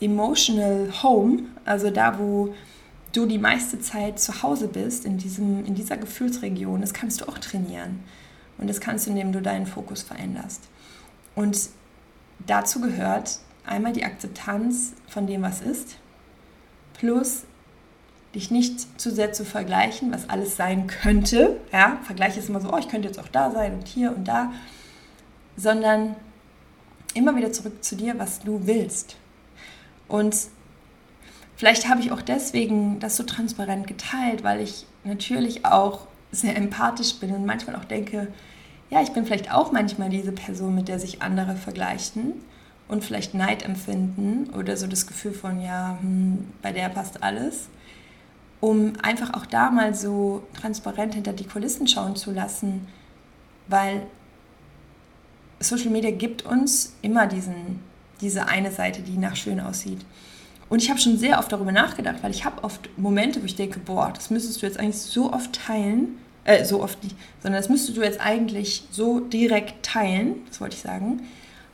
Emotional 0.00 0.90
Home, 1.02 1.44
also 1.64 1.90
da, 1.90 2.18
wo 2.18 2.54
du 3.12 3.26
die 3.26 3.38
meiste 3.38 3.80
Zeit 3.80 4.20
zu 4.20 4.42
Hause 4.42 4.68
bist, 4.68 5.04
in, 5.04 5.16
diesem, 5.16 5.64
in 5.64 5.74
dieser 5.74 5.96
Gefühlsregion, 5.96 6.80
das 6.82 6.92
kannst 6.92 7.22
du 7.22 7.28
auch 7.28 7.38
trainieren. 7.38 8.00
Und 8.58 8.68
das 8.68 8.80
kannst 8.80 9.06
du, 9.06 9.10
indem 9.10 9.32
du 9.32 9.40
deinen 9.40 9.66
Fokus 9.66 10.02
veränderst. 10.02 10.68
Und 11.34 11.70
dazu 12.46 12.80
gehört 12.82 13.40
einmal 13.66 13.92
die 13.92 14.04
Akzeptanz 14.04 14.92
von 15.08 15.26
dem, 15.26 15.42
was 15.42 15.60
ist, 15.60 15.96
plus 16.94 17.44
dich 18.34 18.50
nicht 18.50 19.00
zu 19.00 19.10
sehr 19.10 19.32
zu 19.32 19.44
vergleichen, 19.44 20.12
was 20.12 20.28
alles 20.28 20.56
sein 20.56 20.86
könnte. 20.86 21.56
Ja, 21.72 21.98
Vergleich 22.04 22.36
ist 22.36 22.48
immer 22.48 22.60
so, 22.60 22.72
oh, 22.72 22.78
ich 22.78 22.88
könnte 22.88 23.08
jetzt 23.08 23.18
auch 23.18 23.28
da 23.28 23.50
sein 23.50 23.74
und 23.74 23.88
hier 23.88 24.14
und 24.14 24.26
da, 24.28 24.52
sondern 25.56 26.14
immer 27.14 27.34
wieder 27.34 27.52
zurück 27.52 27.82
zu 27.82 27.96
dir, 27.96 28.18
was 28.18 28.40
du 28.40 28.66
willst. 28.66 29.16
Und 30.06 30.36
vielleicht 31.56 31.88
habe 31.88 32.00
ich 32.00 32.12
auch 32.12 32.22
deswegen 32.22 33.00
das 33.00 33.16
so 33.16 33.24
transparent 33.24 33.86
geteilt, 33.86 34.44
weil 34.44 34.60
ich 34.60 34.86
natürlich 35.02 35.64
auch 35.64 36.06
sehr 36.30 36.56
empathisch 36.56 37.14
bin 37.14 37.32
und 37.32 37.46
manchmal 37.46 37.74
auch 37.74 37.84
denke, 37.84 38.28
ja, 38.90 39.02
ich 39.02 39.10
bin 39.10 39.24
vielleicht 39.24 39.52
auch 39.52 39.72
manchmal 39.72 40.08
diese 40.08 40.32
Person, 40.32 40.74
mit 40.74 40.88
der 40.88 41.00
sich 41.00 41.22
andere 41.22 41.56
vergleichen 41.56 42.34
und 42.90 43.04
vielleicht 43.04 43.34
Neid 43.34 43.62
empfinden 43.62 44.50
oder 44.50 44.76
so 44.76 44.86
das 44.86 45.06
Gefühl 45.06 45.32
von, 45.32 45.62
ja, 45.62 45.96
hm, 46.00 46.46
bei 46.60 46.72
der 46.72 46.88
passt 46.88 47.22
alles, 47.22 47.68
um 48.58 48.94
einfach 49.02 49.32
auch 49.34 49.46
da 49.46 49.70
mal 49.70 49.94
so 49.94 50.42
transparent 50.60 51.14
hinter 51.14 51.32
die 51.32 51.46
Kulissen 51.46 51.86
schauen 51.86 52.16
zu 52.16 52.32
lassen, 52.32 52.88
weil 53.68 54.02
Social 55.60 55.90
Media 55.90 56.10
gibt 56.10 56.44
uns 56.44 56.94
immer 57.00 57.26
diesen, 57.26 57.80
diese 58.20 58.48
eine 58.48 58.72
Seite, 58.72 59.02
die 59.02 59.16
nach 59.16 59.36
schön 59.36 59.60
aussieht. 59.60 60.00
Und 60.68 60.82
ich 60.82 60.90
habe 60.90 61.00
schon 61.00 61.16
sehr 61.16 61.38
oft 61.38 61.52
darüber 61.52 61.72
nachgedacht, 61.72 62.16
weil 62.22 62.30
ich 62.32 62.44
habe 62.44 62.62
oft 62.64 62.90
Momente, 62.98 63.40
wo 63.40 63.44
ich 63.44 63.56
denke, 63.56 63.78
boah, 63.80 64.12
das 64.14 64.30
müsstest 64.30 64.62
du 64.62 64.66
jetzt 64.66 64.78
eigentlich 64.78 64.96
so 64.96 65.32
oft 65.32 65.52
teilen, 65.52 66.18
äh, 66.44 66.64
so 66.64 66.82
oft 66.82 67.02
nicht, 67.04 67.16
sondern 67.42 67.60
das 67.60 67.68
müsstest 67.68 67.96
du 67.96 68.02
jetzt 68.02 68.20
eigentlich 68.20 68.84
so 68.90 69.20
direkt 69.20 69.84
teilen, 69.84 70.36
das 70.48 70.60
wollte 70.60 70.76
ich 70.76 70.82
sagen, 70.82 71.20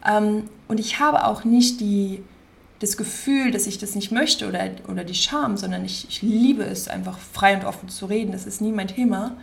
und 0.08 0.78
ich 0.78 1.00
habe 1.00 1.24
auch 1.24 1.44
nicht 1.44 1.80
die, 1.80 2.22
das 2.78 2.96
Gefühl, 2.96 3.50
dass 3.50 3.66
ich 3.66 3.78
das 3.78 3.94
nicht 3.94 4.12
möchte 4.12 4.46
oder, 4.48 4.70
oder 4.88 5.04
die 5.04 5.14
Scham, 5.14 5.56
sondern 5.56 5.84
ich, 5.84 6.06
ich 6.08 6.22
liebe 6.22 6.62
es, 6.62 6.88
einfach 6.88 7.18
frei 7.18 7.56
und 7.56 7.64
offen 7.64 7.88
zu 7.88 8.06
reden. 8.06 8.32
Das 8.32 8.46
ist 8.46 8.60
nie 8.60 8.72
mein 8.72 8.88
Thema. 8.88 9.36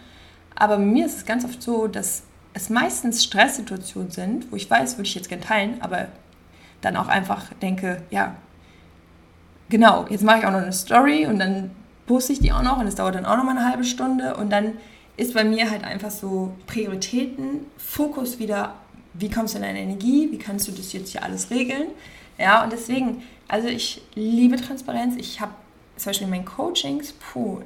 Aber 0.56 0.78
bei 0.78 0.84
mir 0.84 1.06
ist 1.06 1.18
es 1.18 1.26
ganz 1.26 1.44
oft 1.44 1.62
so, 1.62 1.88
dass 1.88 2.24
es 2.54 2.70
meistens 2.70 3.24
Stresssituationen 3.24 4.12
sind, 4.12 4.52
wo 4.52 4.56
ich 4.56 4.70
weiß, 4.70 4.98
würde 4.98 5.08
ich 5.08 5.16
jetzt 5.16 5.30
gerne 5.30 5.44
teilen, 5.44 5.82
aber 5.82 6.08
dann 6.82 6.96
auch 6.96 7.08
einfach 7.08 7.52
denke, 7.62 8.04
ja, 8.12 8.36
genau, 9.70 10.06
jetzt 10.10 10.24
mache 10.24 10.40
ich 10.40 10.46
auch 10.46 10.52
noch 10.52 10.62
eine 10.62 10.74
Story 10.74 11.26
und 11.26 11.40
dann 11.40 11.72
poste 12.06 12.34
ich 12.34 12.40
die 12.40 12.52
auch 12.52 12.62
noch 12.62 12.78
und 12.78 12.88
es 12.88 12.96
dauert 12.96 13.16
dann 13.16 13.26
auch 13.26 13.38
noch 13.38 13.44
mal 13.44 13.58
eine 13.58 13.68
halbe 13.68 13.84
Stunde 13.84 14.36
und 14.36 14.52
dann 14.52 14.74
ist 15.18 15.34
bei 15.34 15.44
mir 15.44 15.70
halt 15.70 15.84
einfach 15.84 16.12
so 16.12 16.54
Prioritäten, 16.68 17.66
Fokus 17.78 18.40
wieder 18.40 18.76
wie 19.14 19.30
kommst 19.30 19.54
du 19.54 19.60
in 19.60 19.64
deine 19.64 19.80
Energie, 19.80 20.32
wie 20.32 20.38
kannst 20.38 20.68
du 20.68 20.72
das 20.72 20.94
jetzt 20.94 21.12
hier 21.12 21.24
alles 21.24 21.50
regeln. 21.50 21.90
Ja, 22.38 22.64
und 22.64 22.74
deswegen, 22.74 23.24
also 23.48 23.68
ich 23.68 24.02
liebe 24.16 24.58
Transparenz. 24.58 25.16
Ich 25.18 25.40
habe 25.40 25.54
zum 25.98 26.10
Beispiel 26.10 26.26
in 26.26 26.32
meinen 26.32 26.46
Coachings, 26.46 27.14
puh, 27.14 27.62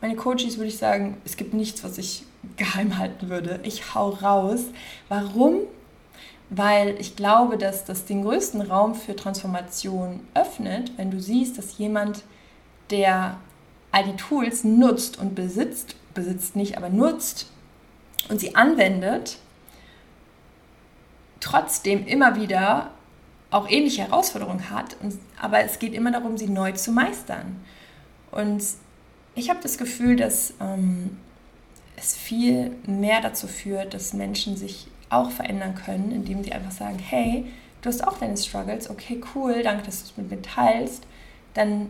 meine 0.00 0.16
Coaches 0.16 0.56
würde 0.56 0.68
ich 0.68 0.78
sagen, 0.78 1.16
es 1.24 1.36
gibt 1.36 1.54
nichts, 1.54 1.84
was 1.84 1.96
ich 1.96 2.24
geheim 2.56 2.98
halten 2.98 3.28
würde. 3.28 3.60
Ich 3.62 3.94
hau 3.94 4.10
raus. 4.10 4.64
Warum? 5.08 5.60
Weil 6.50 6.96
ich 7.00 7.16
glaube, 7.16 7.56
dass 7.56 7.84
das 7.84 8.04
den 8.04 8.22
größten 8.22 8.60
Raum 8.60 8.94
für 8.94 9.16
Transformation 9.16 10.20
öffnet, 10.34 10.92
wenn 10.98 11.10
du 11.10 11.20
siehst, 11.20 11.56
dass 11.56 11.78
jemand, 11.78 12.24
der 12.90 13.38
all 13.90 14.04
die 14.04 14.16
Tools 14.16 14.64
nutzt 14.64 15.18
und 15.18 15.34
besitzt, 15.34 15.96
besitzt 16.12 16.56
nicht, 16.56 16.76
aber 16.76 16.90
nutzt 16.90 17.46
und 18.28 18.38
sie 18.38 18.54
anwendet, 18.54 19.38
trotzdem 21.42 22.06
immer 22.06 22.36
wieder 22.36 22.90
auch 23.50 23.68
ähnliche 23.68 24.02
Herausforderungen 24.02 24.70
hat, 24.70 24.96
aber 25.38 25.62
es 25.62 25.78
geht 25.78 25.92
immer 25.92 26.10
darum, 26.10 26.38
sie 26.38 26.48
neu 26.48 26.72
zu 26.72 26.90
meistern. 26.90 27.62
Und 28.30 28.62
ich 29.34 29.50
habe 29.50 29.60
das 29.62 29.76
Gefühl, 29.76 30.16
dass 30.16 30.54
ähm, 30.60 31.18
es 31.96 32.16
viel 32.16 32.72
mehr 32.86 33.20
dazu 33.20 33.46
führt, 33.46 33.92
dass 33.92 34.14
Menschen 34.14 34.56
sich 34.56 34.88
auch 35.10 35.30
verändern 35.30 35.74
können, 35.74 36.10
indem 36.12 36.42
sie 36.42 36.52
einfach 36.52 36.70
sagen, 36.70 36.98
hey, 36.98 37.44
du 37.82 37.88
hast 37.88 38.06
auch 38.06 38.16
deine 38.16 38.36
Struggles, 38.38 38.88
okay, 38.88 39.20
cool, 39.34 39.62
danke, 39.62 39.84
dass 39.84 39.98
du 39.98 40.04
es 40.10 40.16
mit 40.16 40.30
mir 40.30 40.40
teilst. 40.40 41.04
Dann 41.52 41.88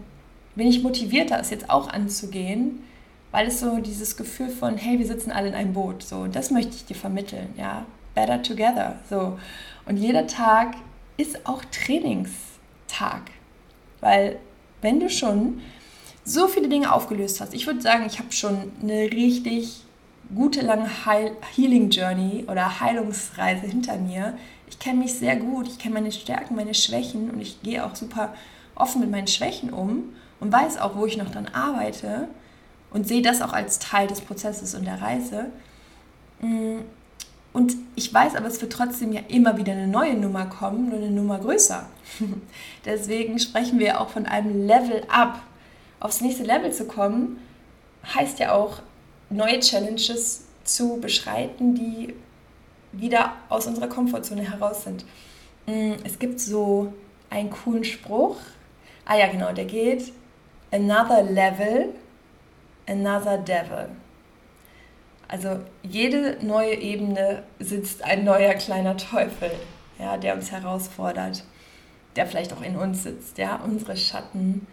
bin 0.56 0.66
ich 0.66 0.82
motivierter, 0.82 1.38
es 1.38 1.50
jetzt 1.50 1.70
auch 1.70 1.88
anzugehen, 1.88 2.82
weil 3.30 3.46
es 3.46 3.60
so 3.60 3.78
dieses 3.78 4.16
Gefühl 4.16 4.48
von, 4.48 4.76
hey, 4.76 4.98
wir 4.98 5.06
sitzen 5.06 5.30
alle 5.30 5.48
in 5.48 5.54
einem 5.54 5.74
Boot, 5.74 6.02
so, 6.02 6.26
das 6.26 6.50
möchte 6.50 6.74
ich 6.74 6.84
dir 6.84 6.96
vermitteln, 6.96 7.54
ja, 7.56 7.86
better 8.14 8.42
together, 8.42 8.96
so. 9.08 9.38
Und 9.86 9.96
jeder 9.96 10.26
Tag 10.26 10.74
ist 11.16 11.46
auch 11.46 11.62
Trainingstag, 11.66 13.22
weil 14.00 14.38
wenn 14.80 15.00
du 15.00 15.10
schon 15.10 15.60
so 16.24 16.46
viele 16.48 16.68
Dinge 16.68 16.92
aufgelöst 16.92 17.40
hast, 17.40 17.54
ich 17.54 17.66
würde 17.66 17.80
sagen, 17.80 18.04
ich 18.06 18.18
habe 18.18 18.32
schon 18.32 18.72
eine 18.80 19.10
richtig 19.10 19.82
gute 20.34 20.60
lange 20.60 21.04
Heil 21.04 21.36
Healing 21.54 21.90
Journey 21.90 22.44
oder 22.48 22.80
Heilungsreise 22.80 23.66
hinter 23.66 23.96
mir. 23.96 24.36
Ich 24.68 24.78
kenne 24.78 25.00
mich 25.00 25.14
sehr 25.14 25.36
gut, 25.36 25.68
ich 25.68 25.78
kenne 25.78 25.94
meine 25.94 26.12
Stärken, 26.12 26.54
meine 26.54 26.74
Schwächen 26.74 27.30
und 27.30 27.40
ich 27.40 27.62
gehe 27.62 27.84
auch 27.84 27.94
super 27.94 28.34
offen 28.74 29.00
mit 29.00 29.10
meinen 29.10 29.26
Schwächen 29.26 29.70
um 29.70 30.14
und 30.40 30.52
weiß 30.52 30.78
auch, 30.78 30.96
wo 30.96 31.06
ich 31.06 31.16
noch 31.16 31.30
dran 31.30 31.48
arbeite 31.52 32.28
und 32.90 33.06
sehe 33.06 33.22
das 33.22 33.42
auch 33.42 33.52
als 33.52 33.78
Teil 33.78 34.06
des 34.06 34.20
Prozesses 34.20 34.74
und 34.74 34.84
der 34.84 35.00
Reise. 35.00 35.50
Und 37.52 37.74
ich 37.96 38.12
weiß 38.12 38.34
aber, 38.34 38.46
es 38.46 38.60
wird 38.62 38.72
trotzdem 38.72 39.12
ja 39.12 39.20
immer 39.28 39.58
wieder 39.58 39.72
eine 39.72 39.86
neue 39.86 40.14
Nummer 40.14 40.46
kommen, 40.46 40.88
nur 40.88 40.98
eine 40.98 41.10
Nummer 41.10 41.38
größer. 41.38 41.86
Deswegen 42.84 43.38
sprechen 43.38 43.78
wir 43.78 44.00
auch 44.00 44.08
von 44.08 44.26
einem 44.26 44.66
Level 44.66 45.02
up. 45.08 45.42
Aufs 46.00 46.20
nächste 46.20 46.44
Level 46.44 46.72
zu 46.72 46.86
kommen, 46.86 47.38
heißt 48.14 48.38
ja 48.38 48.52
auch, 48.52 48.80
neue 49.30 49.60
Challenges 49.60 50.44
zu 50.64 50.98
beschreiten, 51.00 51.74
die 51.74 52.14
wieder 52.92 53.32
aus 53.48 53.66
unserer 53.66 53.88
Komfortzone 53.88 54.42
heraus 54.42 54.84
sind. 54.84 55.04
Mm, 55.66 55.92
es 56.04 56.18
gibt 56.18 56.40
so 56.40 56.92
einen 57.30 57.50
coolen 57.50 57.84
Spruch. 57.84 58.36
Ah 59.04 59.16
ja, 59.16 59.28
genau, 59.28 59.52
der 59.52 59.64
geht: 59.64 60.12
Another 60.70 61.22
level, 61.22 61.90
another 62.86 63.38
devil. 63.38 63.88
Also 65.32 65.60
jede 65.82 66.36
neue 66.44 66.74
Ebene 66.74 67.42
sitzt 67.58 68.04
ein 68.04 68.22
neuer 68.22 68.52
kleiner 68.52 68.98
Teufel, 68.98 69.50
ja, 69.98 70.18
der 70.18 70.34
uns 70.34 70.52
herausfordert, 70.52 71.42
der 72.16 72.26
vielleicht 72.26 72.52
auch 72.52 72.60
in 72.60 72.76
uns 72.76 73.04
sitzt, 73.04 73.38
ja, 73.38 73.56
unsere 73.64 73.96
Schatten, 73.96 74.66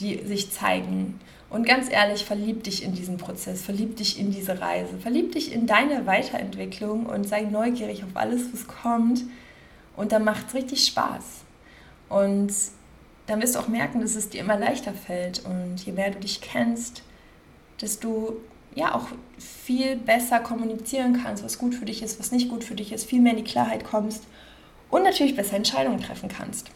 die 0.00 0.18
sich 0.26 0.50
zeigen. 0.50 1.20
Und 1.50 1.64
ganz 1.64 1.88
ehrlich, 1.88 2.24
verlieb 2.24 2.64
dich 2.64 2.82
in 2.82 2.94
diesen 2.96 3.16
Prozess, 3.16 3.62
verlieb 3.62 3.96
dich 3.96 4.18
in 4.18 4.32
diese 4.32 4.60
Reise, 4.60 4.98
verlieb 4.98 5.32
dich 5.32 5.52
in 5.52 5.68
deine 5.68 6.04
Weiterentwicklung 6.04 7.06
und 7.06 7.28
sei 7.28 7.42
neugierig 7.42 8.02
auf 8.02 8.10
alles, 8.14 8.52
was 8.52 8.66
kommt. 8.66 9.22
Und 9.96 10.10
dann 10.10 10.24
macht 10.24 10.48
es 10.48 10.54
richtig 10.54 10.84
Spaß. 10.84 11.44
Und 12.08 12.52
dann 13.28 13.40
wirst 13.40 13.54
du 13.54 13.60
auch 13.60 13.68
merken, 13.68 14.00
dass 14.00 14.16
es 14.16 14.30
dir 14.30 14.40
immer 14.40 14.58
leichter 14.58 14.94
fällt. 14.94 15.44
Und 15.44 15.76
je 15.86 15.92
mehr 15.92 16.10
du 16.10 16.18
dich 16.18 16.40
kennst, 16.40 17.04
desto 17.80 18.40
ja 18.74 18.94
auch 18.94 19.08
viel 19.38 19.96
besser 19.96 20.40
kommunizieren 20.40 21.20
kannst, 21.22 21.44
was 21.44 21.58
gut 21.58 21.74
für 21.74 21.84
dich 21.84 22.02
ist, 22.02 22.18
was 22.18 22.32
nicht 22.32 22.48
gut 22.48 22.64
für 22.64 22.74
dich 22.74 22.92
ist, 22.92 23.08
viel 23.08 23.20
mehr 23.20 23.32
in 23.32 23.44
die 23.44 23.50
Klarheit 23.50 23.84
kommst 23.84 24.24
und 24.90 25.02
natürlich 25.02 25.36
besser 25.36 25.56
Entscheidungen 25.56 26.00
treffen 26.00 26.28
kannst. 26.28 26.70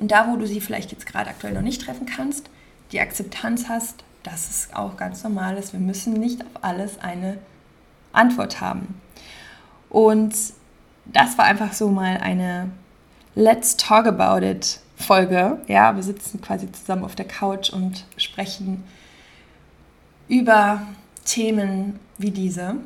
Und 0.00 0.10
da, 0.10 0.28
wo 0.28 0.36
du 0.36 0.46
sie 0.46 0.60
vielleicht 0.60 0.92
jetzt 0.92 1.06
gerade 1.06 1.30
aktuell 1.30 1.52
noch 1.52 1.62
nicht 1.62 1.82
treffen 1.82 2.06
kannst, 2.06 2.50
die 2.92 3.00
Akzeptanz 3.00 3.68
hast, 3.68 4.04
dass 4.22 4.50
es 4.50 4.74
auch 4.74 4.96
ganz 4.96 5.22
normal 5.24 5.56
ist. 5.56 5.72
Wir 5.72 5.80
müssen 5.80 6.14
nicht 6.14 6.42
auf 6.42 6.62
alles 6.62 6.98
eine 6.98 7.38
Antwort 8.12 8.60
haben. 8.60 9.00
Und 9.90 10.34
das 11.04 11.36
war 11.38 11.44
einfach 11.44 11.72
so 11.72 11.88
mal 11.88 12.18
eine 12.18 12.70
Let's 13.34 13.76
Talk 13.76 14.06
About 14.06 14.46
It 14.46 14.80
Folge. 14.96 15.60
Ja, 15.66 15.96
wir 15.96 16.02
sitzen 16.02 16.40
quasi 16.40 16.70
zusammen 16.70 17.04
auf 17.04 17.16
der 17.16 17.26
Couch 17.26 17.70
und 17.70 18.04
sprechen 18.16 18.84
über 20.28 20.86
Themen 21.24 21.98
wie 22.18 22.30
diese. 22.30 22.76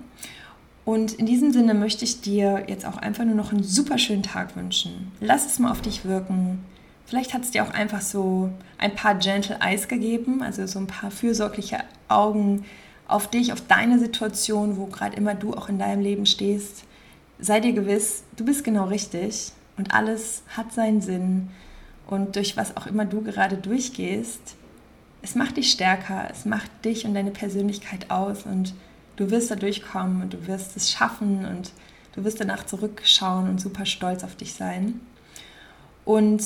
Und 0.84 1.14
in 1.14 1.26
diesem 1.26 1.52
Sinne 1.52 1.74
möchte 1.74 2.04
ich 2.04 2.20
dir 2.20 2.64
jetzt 2.68 2.86
auch 2.86 2.96
einfach 2.96 3.24
nur 3.24 3.34
noch 3.34 3.52
einen 3.52 3.64
super 3.64 3.98
schönen 3.98 4.22
Tag 4.22 4.56
wünschen. 4.56 5.10
Lass 5.20 5.46
es 5.46 5.58
mal 5.58 5.72
auf 5.72 5.82
dich 5.82 6.04
wirken. 6.04 6.64
Vielleicht 7.06 7.34
hat 7.34 7.42
es 7.42 7.50
dir 7.50 7.64
auch 7.64 7.70
einfach 7.70 8.00
so 8.00 8.50
ein 8.78 8.94
paar 8.94 9.16
Gentle 9.16 9.58
Eyes 9.60 9.88
gegeben, 9.88 10.42
also 10.42 10.66
so 10.66 10.78
ein 10.78 10.86
paar 10.86 11.10
fürsorgliche 11.10 11.78
Augen 12.08 12.64
auf 13.08 13.28
dich, 13.28 13.52
auf 13.52 13.66
deine 13.66 13.98
Situation, 13.98 14.76
wo 14.76 14.86
gerade 14.86 15.16
immer 15.16 15.34
du 15.34 15.54
auch 15.54 15.68
in 15.68 15.78
deinem 15.78 16.02
Leben 16.02 16.26
stehst. 16.26 16.84
Sei 17.38 17.60
dir 17.60 17.72
gewiss, 17.72 18.24
du 18.36 18.44
bist 18.44 18.64
genau 18.64 18.84
richtig 18.84 19.52
und 19.76 19.92
alles 19.92 20.42
hat 20.56 20.72
seinen 20.72 21.00
Sinn. 21.00 21.50
Und 22.06 22.36
durch 22.36 22.56
was 22.56 22.76
auch 22.76 22.86
immer 22.86 23.04
du 23.04 23.22
gerade 23.22 23.56
durchgehst, 23.56 24.56
es 25.26 25.34
macht 25.34 25.56
dich 25.56 25.72
stärker, 25.72 26.28
es 26.30 26.44
macht 26.44 26.70
dich 26.84 27.04
und 27.04 27.14
deine 27.14 27.32
Persönlichkeit 27.32 28.12
aus 28.12 28.44
und 28.44 28.74
du 29.16 29.28
wirst 29.32 29.50
da 29.50 29.56
durchkommen 29.56 30.22
und 30.22 30.34
du 30.34 30.46
wirst 30.46 30.76
es 30.76 30.92
schaffen 30.92 31.44
und 31.44 31.72
du 32.14 32.22
wirst 32.22 32.40
danach 32.40 32.64
zurückschauen 32.64 33.48
und 33.48 33.60
super 33.60 33.86
stolz 33.86 34.22
auf 34.22 34.36
dich 34.36 34.54
sein. 34.54 35.00
Und 36.04 36.44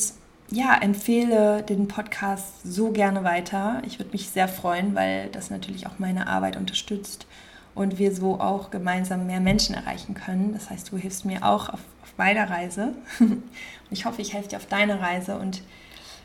ja, 0.51 0.79
empfehle 0.81 1.63
den 1.63 1.89
Podcast 1.89 2.63
so 2.65 2.91
gerne 2.91 3.23
weiter. 3.23 3.83
Ich 3.87 3.99
würde 3.99 4.13
mich 4.13 4.31
sehr 4.31 4.49
freuen, 4.49 4.95
weil 4.95 5.29
das 5.29 5.51
natürlich 5.51 5.87
auch 5.87 5.99
meine 5.99 6.27
Arbeit 6.27 6.57
unterstützt 6.57 7.27
und 7.75 7.99
wir 7.99 8.15
so 8.15 8.41
auch 8.41 8.71
gemeinsam 8.71 9.27
mehr 9.27 9.41
Menschen 9.41 9.75
erreichen 9.75 10.15
können. 10.15 10.55
Das 10.55 10.71
heißt, 10.71 10.91
du 10.91 10.97
hilfst 10.97 11.27
mir 11.27 11.45
auch 11.45 11.69
auf, 11.69 11.81
auf 12.03 12.15
meiner 12.17 12.49
Reise. 12.49 12.95
ich 13.91 14.07
hoffe, 14.07 14.23
ich 14.23 14.33
helfe 14.33 14.49
dir 14.49 14.57
auf 14.57 14.67
deiner 14.67 15.03
Reise. 15.03 15.37
Und 15.37 15.61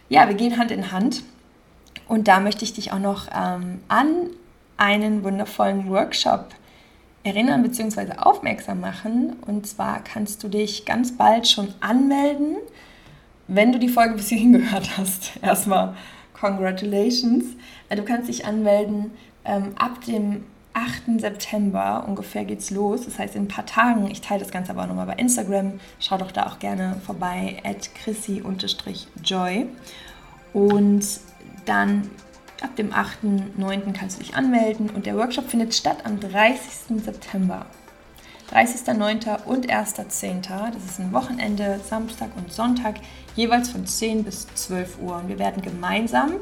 ja, 0.08 0.30
wir 0.30 0.36
gehen 0.36 0.58
Hand 0.58 0.72
in 0.72 0.94
Hand. 0.94 1.22
Und 2.08 2.28
da 2.28 2.40
möchte 2.40 2.64
ich 2.64 2.74
dich 2.74 2.92
auch 2.92 3.00
noch 3.00 3.28
ähm, 3.36 3.80
an 3.88 4.30
einen 4.78 5.24
wundervollen 5.24 5.90
Workshop 5.90 6.50
erinnern 7.24 7.64
bzw. 7.64 8.18
aufmerksam 8.18 8.82
machen. 8.82 9.38
Und 9.46 9.68
zwar 9.68 10.04
kannst 10.04 10.44
du 10.44 10.48
dich 10.48 10.86
ganz 10.86 11.18
bald 11.18 11.48
schon 11.48 11.74
anmelden, 11.80 12.58
wenn 13.48 13.72
du 13.72 13.80
die 13.80 13.90
Folge 13.90 14.16
bis 14.16 14.30
hierhin 14.30 14.54
gehört 14.54 14.98
hast. 14.98 15.32
Erstmal 15.42 15.96
congratulations. 16.40 17.46
Du 17.90 18.04
kannst 18.04 18.30
dich 18.30 18.46
anmelden 18.46 19.12
ähm, 19.46 19.74
ab 19.78 20.04
dem 20.06 20.44
8. 20.74 21.22
September 21.22 22.04
ungefähr 22.06 22.44
geht's 22.44 22.70
los. 22.70 23.06
Das 23.06 23.18
heißt 23.18 23.36
in 23.36 23.44
ein 23.44 23.48
paar 23.48 23.66
Tagen. 23.66 24.12
Ich 24.12 24.20
teile 24.22 24.42
das 24.42 24.52
Ganze 24.52 24.72
aber 24.72 24.84
auch 24.84 24.88
nochmal 24.88 25.06
bei 25.06 25.14
Instagram. 25.14 25.80
Schau 26.00 26.18
doch 26.18 26.32
da 26.32 26.48
auch 26.48 26.60
gerne 26.60 27.00
vorbei 27.06 27.62
at 27.64 27.90
chrissy-joy. 27.96 29.68
Und 30.54 31.06
dann 31.66 32.10
ab 32.62 32.76
dem 32.76 32.92
8.9. 32.92 33.94
kannst 33.94 34.18
du 34.18 34.24
dich 34.24 34.36
anmelden 34.36 34.90
und 34.90 35.06
der 35.06 35.18
Workshop 35.18 35.50
findet 35.50 35.74
statt 35.74 35.98
am 36.06 36.20
30. 36.20 37.04
September. 37.04 37.66
30.9. 38.52 39.44
und 39.46 39.68
1.10. 39.70 40.72
Das 40.72 40.86
ist 40.86 41.00
ein 41.00 41.12
Wochenende, 41.14 41.80
Samstag 41.84 42.30
und 42.38 42.52
Sonntag, 42.52 42.96
jeweils 43.36 43.70
von 43.70 43.86
10 43.88 44.24
bis 44.24 44.48
12 44.54 45.00
Uhr. 45.02 45.18
Und 45.18 45.30
wir 45.30 45.40
werden 45.40 45.62
gemeinsam 45.64 46.34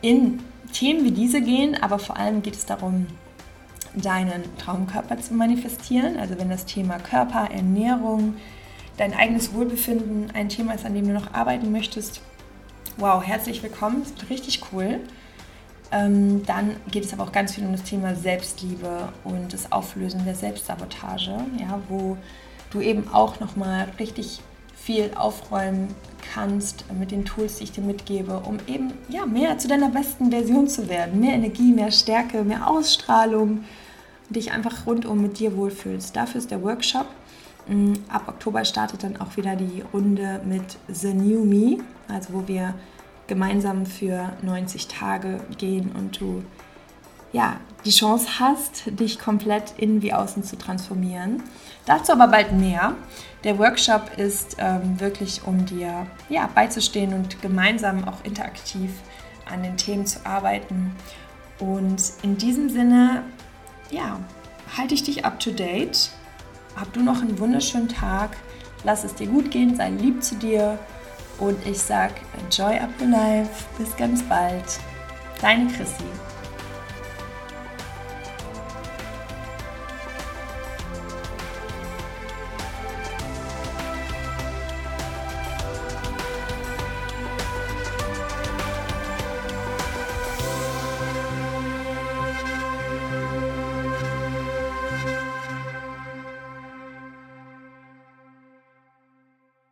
in 0.00 0.42
Themen 0.72 1.04
wie 1.04 1.10
diese 1.10 1.40
gehen, 1.40 1.80
aber 1.80 1.98
vor 1.98 2.16
allem 2.16 2.42
geht 2.42 2.54
es 2.54 2.64
darum, 2.64 3.06
deinen 3.94 4.44
Traumkörper 4.58 5.18
zu 5.18 5.34
manifestieren. 5.34 6.18
Also 6.18 6.38
wenn 6.38 6.48
das 6.48 6.64
Thema 6.64 6.98
Körper, 6.98 7.50
Ernährung, 7.50 8.36
dein 8.96 9.14
eigenes 9.14 9.52
Wohlbefinden 9.54 10.30
ein 10.34 10.48
Thema 10.48 10.74
ist, 10.74 10.84
an 10.84 10.94
dem 10.94 11.06
du 11.06 11.12
noch 11.12 11.32
arbeiten 11.34 11.70
möchtest, 11.70 12.20
wow, 12.98 13.22
herzlich 13.22 13.62
willkommen, 13.62 14.02
es 14.02 14.10
wird 14.10 14.30
richtig 14.30 14.62
cool. 14.72 15.00
Ähm, 15.92 16.44
dann 16.46 16.76
geht 16.90 17.04
es 17.04 17.12
aber 17.12 17.24
auch 17.24 17.32
ganz 17.32 17.54
viel 17.54 17.64
um 17.64 17.72
das 17.72 17.82
Thema 17.82 18.14
Selbstliebe 18.14 19.08
und 19.22 19.52
das 19.52 19.70
Auflösen 19.70 20.24
der 20.24 20.34
Selbstsabotage, 20.34 21.32
ja, 21.58 21.80
wo 21.88 22.16
du 22.70 22.80
eben 22.80 23.08
auch 23.12 23.38
nochmal 23.38 23.88
richtig 23.98 24.40
viel 24.74 25.10
aufräumen 25.14 25.94
kannst 26.32 26.84
mit 26.98 27.10
den 27.10 27.24
Tools, 27.24 27.58
die 27.58 27.64
ich 27.64 27.72
dir 27.72 27.82
mitgebe, 27.82 28.40
um 28.40 28.58
eben 28.66 28.92
ja, 29.08 29.26
mehr 29.26 29.58
zu 29.58 29.68
deiner 29.68 29.90
besten 29.90 30.30
Version 30.30 30.66
zu 30.66 30.88
werden. 30.88 31.20
Mehr 31.20 31.34
Energie, 31.34 31.72
mehr 31.72 31.92
Stärke, 31.92 32.44
mehr 32.44 32.68
Ausstrahlung 32.68 33.64
und 34.28 34.36
dich 34.36 34.52
einfach 34.52 34.86
rundum 34.86 35.20
mit 35.20 35.38
dir 35.38 35.56
wohlfühlst. 35.56 36.16
Dafür 36.16 36.38
ist 36.38 36.50
der 36.50 36.62
Workshop. 36.62 37.06
Mm, 37.68 37.94
ab 38.08 38.28
Oktober 38.28 38.64
startet 38.64 39.02
dann 39.02 39.20
auch 39.20 39.36
wieder 39.36 39.54
die 39.56 39.82
Runde 39.92 40.40
mit 40.44 40.78
The 40.88 41.12
New 41.12 41.44
Me, 41.44 41.78
also 42.08 42.32
wo 42.32 42.48
wir 42.48 42.74
gemeinsam 43.26 43.86
für 43.86 44.32
90 44.42 44.88
Tage 44.88 45.40
gehen 45.58 45.92
und 45.92 46.20
du 46.20 46.42
ja, 47.32 47.60
die 47.84 47.90
Chance 47.90 48.40
hast, 48.40 48.84
dich 48.98 49.18
komplett 49.18 49.74
innen 49.76 50.00
wie 50.00 50.12
außen 50.12 50.42
zu 50.42 50.56
transformieren. 50.56 51.42
Dazu 51.84 52.12
aber 52.12 52.28
bald 52.28 52.52
mehr. 52.52 52.94
Der 53.44 53.58
Workshop 53.58 54.16
ist 54.16 54.56
ähm, 54.58 54.98
wirklich, 55.00 55.42
um 55.44 55.66
dir 55.66 56.06
ja, 56.28 56.48
beizustehen 56.54 57.12
und 57.12 57.42
gemeinsam 57.42 58.08
auch 58.08 58.24
interaktiv 58.24 58.90
an 59.52 59.62
den 59.62 59.76
Themen 59.76 60.06
zu 60.06 60.24
arbeiten. 60.24 60.96
Und 61.58 62.02
in 62.22 62.38
diesem 62.38 62.70
Sinne, 62.70 63.22
ja, 63.90 64.18
halte 64.76 64.94
ich 64.94 65.04
dich 65.04 65.24
up 65.24 65.38
to 65.38 65.50
date. 65.50 66.10
Hab 66.74 66.92
du 66.92 67.00
noch 67.00 67.20
einen 67.20 67.38
wunderschönen 67.38 67.88
Tag. 67.88 68.36
Lass 68.84 69.04
es 69.04 69.14
dir 69.14 69.26
gut 69.26 69.50
gehen, 69.50 69.76
sei 69.76 69.90
lieb 69.90 70.22
zu 70.22 70.36
dir. 70.36 70.78
Und 71.38 71.64
ich 71.66 71.78
sag, 71.78 72.12
enjoy 72.40 72.76
up 72.78 72.90
your 73.00 73.08
life. 73.08 73.64
Bis 73.78 73.94
ganz 73.96 74.22
bald. 74.22 74.64
Deine 75.40 75.66
Chrissy. 75.72 76.04